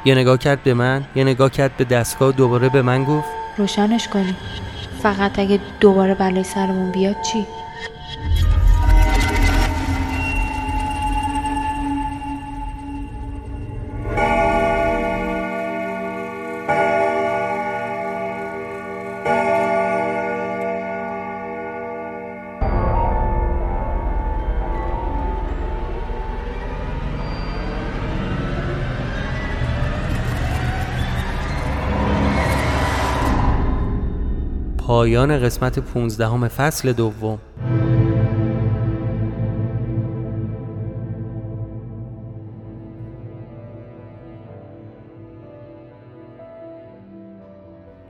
یه 0.05 0.15
نگاه 0.15 0.39
کرد 0.39 0.63
به 0.63 0.75
من 0.75 1.05
یه 1.15 1.25
نگاه 1.25 1.51
کرد 1.51 1.77
به 1.77 1.85
دستگاه 1.85 2.33
دوباره 2.33 2.69
به 2.69 2.83
من 2.83 3.05
گفت 3.05 3.29
روشنش 3.57 4.09
کنی 4.09 4.37
فقط 5.03 5.39
اگه 5.39 5.61
دوباره 5.81 6.15
بلای 6.15 6.45
سرمون 6.45 6.91
بیاد 6.91 7.17
چی؟ 7.23 7.47
پایان 34.93 35.39
قسمت 35.39 35.79
15 35.79 36.49
فصل 36.49 36.93
دوم 36.93 37.39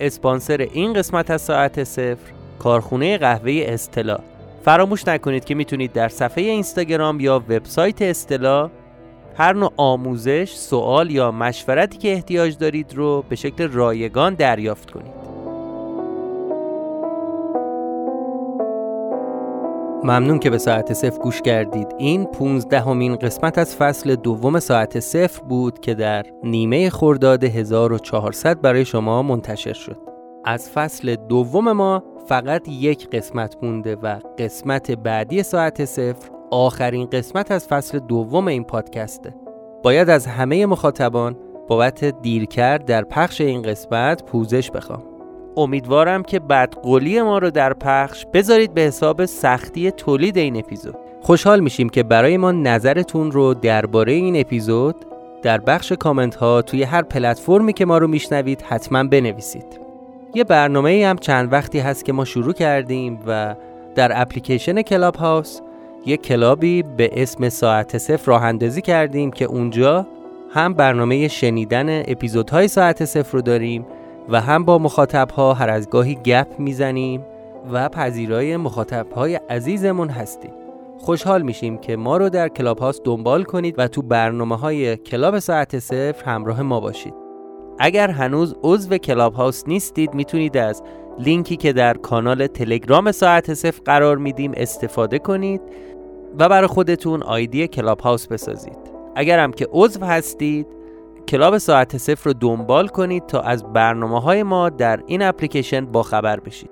اسپانسر 0.01 0.57
این 0.73 0.92
قسمت 0.92 1.31
از 1.31 1.42
ساعت 1.42 1.85
صفر 1.85 2.16
کارخونه 2.59 3.18
قهوه 3.18 3.64
استلا 3.66 4.18
فراموش 4.64 5.09
نکنید 5.09 5.45
که 5.45 5.55
می‌تونید 5.55 5.92
در 5.92 6.09
صفحه 6.09 6.45
اینستاگرام 6.45 7.21
یا 7.21 7.38
وبسایت 7.38 8.03
استلا 8.03 8.71
هر 9.37 9.53
نوع 9.53 9.73
آموزش، 9.77 10.53
سوال 10.55 11.11
یا 11.11 11.31
مشورتی 11.31 11.99
که 11.99 12.12
احتیاج 12.12 12.59
دارید 12.59 12.95
رو 12.95 13.25
به 13.29 13.37
شکل 13.37 13.68
رایگان 13.68 14.35
دریافت 14.35 14.90
کنید. 14.90 15.21
ممنون 20.04 20.38
که 20.38 20.50
به 20.50 20.58
ساعت 20.58 20.92
صفر 20.92 21.18
گوش 21.18 21.42
کردید. 21.42 21.94
این 21.98 22.24
15 22.24 22.80
همین 22.80 23.16
قسمت 23.16 23.58
از 23.58 23.76
فصل 23.76 24.14
دوم 24.14 24.60
ساعت 24.60 25.00
صفر 25.00 25.42
بود 25.42 25.80
که 25.80 25.94
در 25.94 26.26
نیمه 26.44 26.90
خرداد 26.90 27.44
1400 27.44 28.60
برای 28.60 28.84
شما 28.84 29.22
منتشر 29.22 29.72
شد. 29.72 29.98
از 30.44 30.70
فصل 30.70 31.16
دوم 31.16 31.72
ما 31.72 32.02
فقط 32.26 32.68
یک 32.68 33.10
قسمت 33.10 33.56
مونده 33.62 33.96
و 33.96 34.18
قسمت 34.38 34.90
بعدی 34.90 35.42
ساعت 35.42 35.84
صفر 35.84 36.30
آخرین 36.50 37.06
قسمت 37.06 37.50
از 37.50 37.66
فصل 37.66 37.98
دوم 37.98 38.48
این 38.48 38.64
پادکسته. 38.64 39.34
باید 39.82 40.10
از 40.10 40.26
همه 40.26 40.66
مخاطبان 40.66 41.36
بابت 41.68 42.04
دیرکرد 42.04 42.84
در 42.84 43.04
پخش 43.04 43.40
این 43.40 43.62
قسمت 43.62 44.24
پوزش 44.24 44.70
بخوام. 44.70 45.12
امیدوارم 45.56 46.22
که 46.22 46.38
بدقولی 46.40 47.22
ما 47.22 47.38
رو 47.38 47.50
در 47.50 47.72
پخش 47.72 48.26
بذارید 48.32 48.74
به 48.74 48.80
حساب 48.80 49.24
سختی 49.24 49.90
تولید 49.90 50.38
این 50.38 50.56
اپیزود. 50.56 50.94
خوشحال 51.20 51.60
میشیم 51.60 51.88
که 51.88 52.02
برای 52.02 52.36
ما 52.36 52.52
نظرتون 52.52 53.30
رو 53.30 53.54
درباره 53.54 54.12
این 54.12 54.40
اپیزود 54.40 54.96
در 55.42 55.58
بخش 55.58 55.92
کامنت 55.92 56.34
ها 56.34 56.62
توی 56.62 56.82
هر 56.82 57.02
پلتفرمی 57.02 57.72
که 57.72 57.84
ما 57.84 57.98
رو 57.98 58.08
میشنوید 58.08 58.62
حتما 58.62 59.04
بنویسید. 59.04 59.80
یه 60.34 60.44
برنامه 60.44 61.06
هم 61.06 61.16
چند 61.16 61.52
وقتی 61.52 61.78
هست 61.78 62.04
که 62.04 62.12
ما 62.12 62.24
شروع 62.24 62.52
کردیم 62.52 63.18
و 63.26 63.54
در 63.94 64.22
اپلیکیشن 64.22 64.82
کلاب 64.82 65.16
هاوس 65.16 65.60
یه 66.06 66.16
کلابی 66.16 66.82
به 66.82 67.10
اسم 67.12 67.48
ساعت 67.48 67.98
صفر 67.98 68.26
راه 68.26 68.44
اندازی 68.44 68.82
کردیم 68.82 69.30
که 69.30 69.44
اونجا 69.44 70.06
هم 70.50 70.74
برنامه 70.74 71.28
شنیدن 71.28 72.00
اپیزودهای 72.00 72.68
ساعت 72.68 73.04
صفر 73.04 73.32
رو 73.32 73.42
داریم 73.42 73.86
و 74.29 74.41
هم 74.41 74.64
با 74.64 74.79
مخاطب 74.79 75.31
ها 75.31 75.55
هر 75.55 75.70
از 75.70 75.91
گاهی 75.91 76.14
گپ 76.14 76.47
می‌زنیم 76.59 77.25
و 77.73 77.89
پذیرای 77.89 78.57
مخاطب 78.57 79.12
های 79.12 79.35
عزیزمون 79.35 80.09
هستیم. 80.09 80.53
خوشحال 80.99 81.43
میشیم 81.43 81.79
که 81.79 81.97
ما 81.97 82.16
رو 82.16 82.29
در 82.29 82.49
کلاب 82.49 82.79
هاوس 82.78 83.01
دنبال 83.05 83.45
کنید 83.45 83.75
و 83.79 83.89
تو 83.89 84.03
برنامه 84.03 84.57
های 84.57 84.97
کلاب 84.97 85.39
ساعت 85.39 85.79
صفر 85.79 86.25
همراه 86.25 86.62
ما 86.62 86.81
باشید. 86.81 87.14
اگر 87.79 88.11
هنوز 88.11 88.57
عضو 88.62 88.99
کلاب 88.99 89.35
هاوس 89.34 89.68
نیستید 89.68 90.14
می‌تونید 90.14 90.57
از 90.57 90.83
لینکی 91.18 91.57
که 91.57 91.73
در 91.73 91.95
کانال 91.95 92.47
تلگرام 92.47 93.12
ساعت 93.12 93.55
صفر 93.55 93.81
قرار 93.85 94.18
میدیم 94.18 94.53
استفاده 94.57 95.18
کنید 95.18 95.61
و 96.39 96.49
برای 96.49 96.66
خودتون 96.66 97.23
ID 97.22 97.68
کلاب 97.68 98.01
هاوس 98.01 98.27
بسازید. 98.27 98.79
اگر 99.14 99.39
هم 99.39 99.53
که 99.53 99.68
عضو 99.73 100.05
هستید 100.05 100.66
کلاب 101.33 101.59
ساعت 101.59 101.97
صفر 101.97 102.30
رو 102.30 102.33
دنبال 102.33 102.89
کنید 102.89 103.26
تا 103.26 103.41
از 103.41 103.72
برنامه 103.72 104.20
های 104.20 104.43
ما 104.43 104.68
در 104.68 105.01
این 105.07 105.22
اپلیکیشن 105.22 105.87
با 105.87 106.03
خبر 106.03 106.41
بشید. 106.41 106.70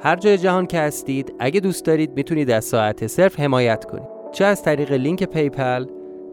هر 0.00 0.16
جای 0.16 0.38
جهان 0.38 0.66
که 0.66 0.78
هستید 0.78 1.34
اگه 1.38 1.60
دوست 1.60 1.84
دارید 1.84 2.16
می‌تونید 2.16 2.50
از 2.50 2.64
ساعت 2.64 3.06
صفر 3.06 3.42
حمایت 3.42 3.84
کنید. 3.84 4.08
چه 4.32 4.44
از 4.44 4.62
طریق 4.62 4.92
لینک 4.92 5.24
پی‌پل 5.24 5.86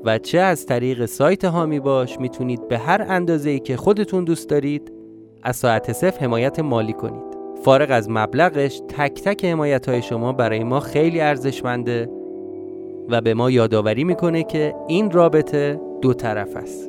و 0.06 0.18
چه 0.18 0.40
از 0.40 0.66
طریق 0.66 1.06
سایت 1.06 1.46
حامی 1.46 1.80
باش 1.80 2.20
می‌تونید 2.20 2.68
به 2.68 2.78
هر 2.78 3.06
اندازه 3.10 3.50
ای 3.50 3.60
که 3.60 3.78
خودتون 3.78 4.24
دوست 4.24 4.50
دارید 4.50 4.92
از 5.44 5.56
ساعت 5.56 5.94
صفر 5.94 6.26
حمایت 6.26 6.60
مالی 6.60 6.94
کنید. 6.94 7.38
فارغ 7.64 7.92
از 7.92 8.10
مبلغش 8.10 8.82
تک 8.98 9.22
تک 9.22 9.46
حمایت 9.46 9.90
های 9.90 10.02
شما 10.02 10.34
برای 10.34 10.64
ما 10.64 10.80
خیلی 10.80 11.22
ارزشمنده 11.22 12.10
و 13.10 13.22
به 13.22 13.34
ما 13.34 13.52
یادآوری 13.52 14.04
می‌کنه 14.04 14.44
که 14.44 14.76
این 14.88 15.12
رابطه 15.12 15.82
دو 16.02 16.14
طرف 16.14 16.56
است. 16.56 16.89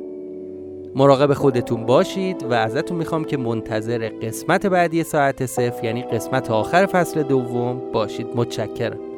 مراقب 0.95 1.33
خودتون 1.33 1.85
باشید 1.85 2.43
و 2.43 2.53
ازتون 2.53 2.97
می‌خوام 2.97 3.23
که 3.23 3.37
منتظر 3.37 4.09
قسمت 4.09 4.65
بعدی 4.65 5.03
ساعت 5.03 5.45
صفر 5.45 5.83
یعنی 5.83 6.01
قسمت 6.03 6.51
آخر 6.51 6.85
فصل 6.85 7.23
دوم 7.23 7.91
باشید. 7.91 8.27
متشکرم. 8.35 9.10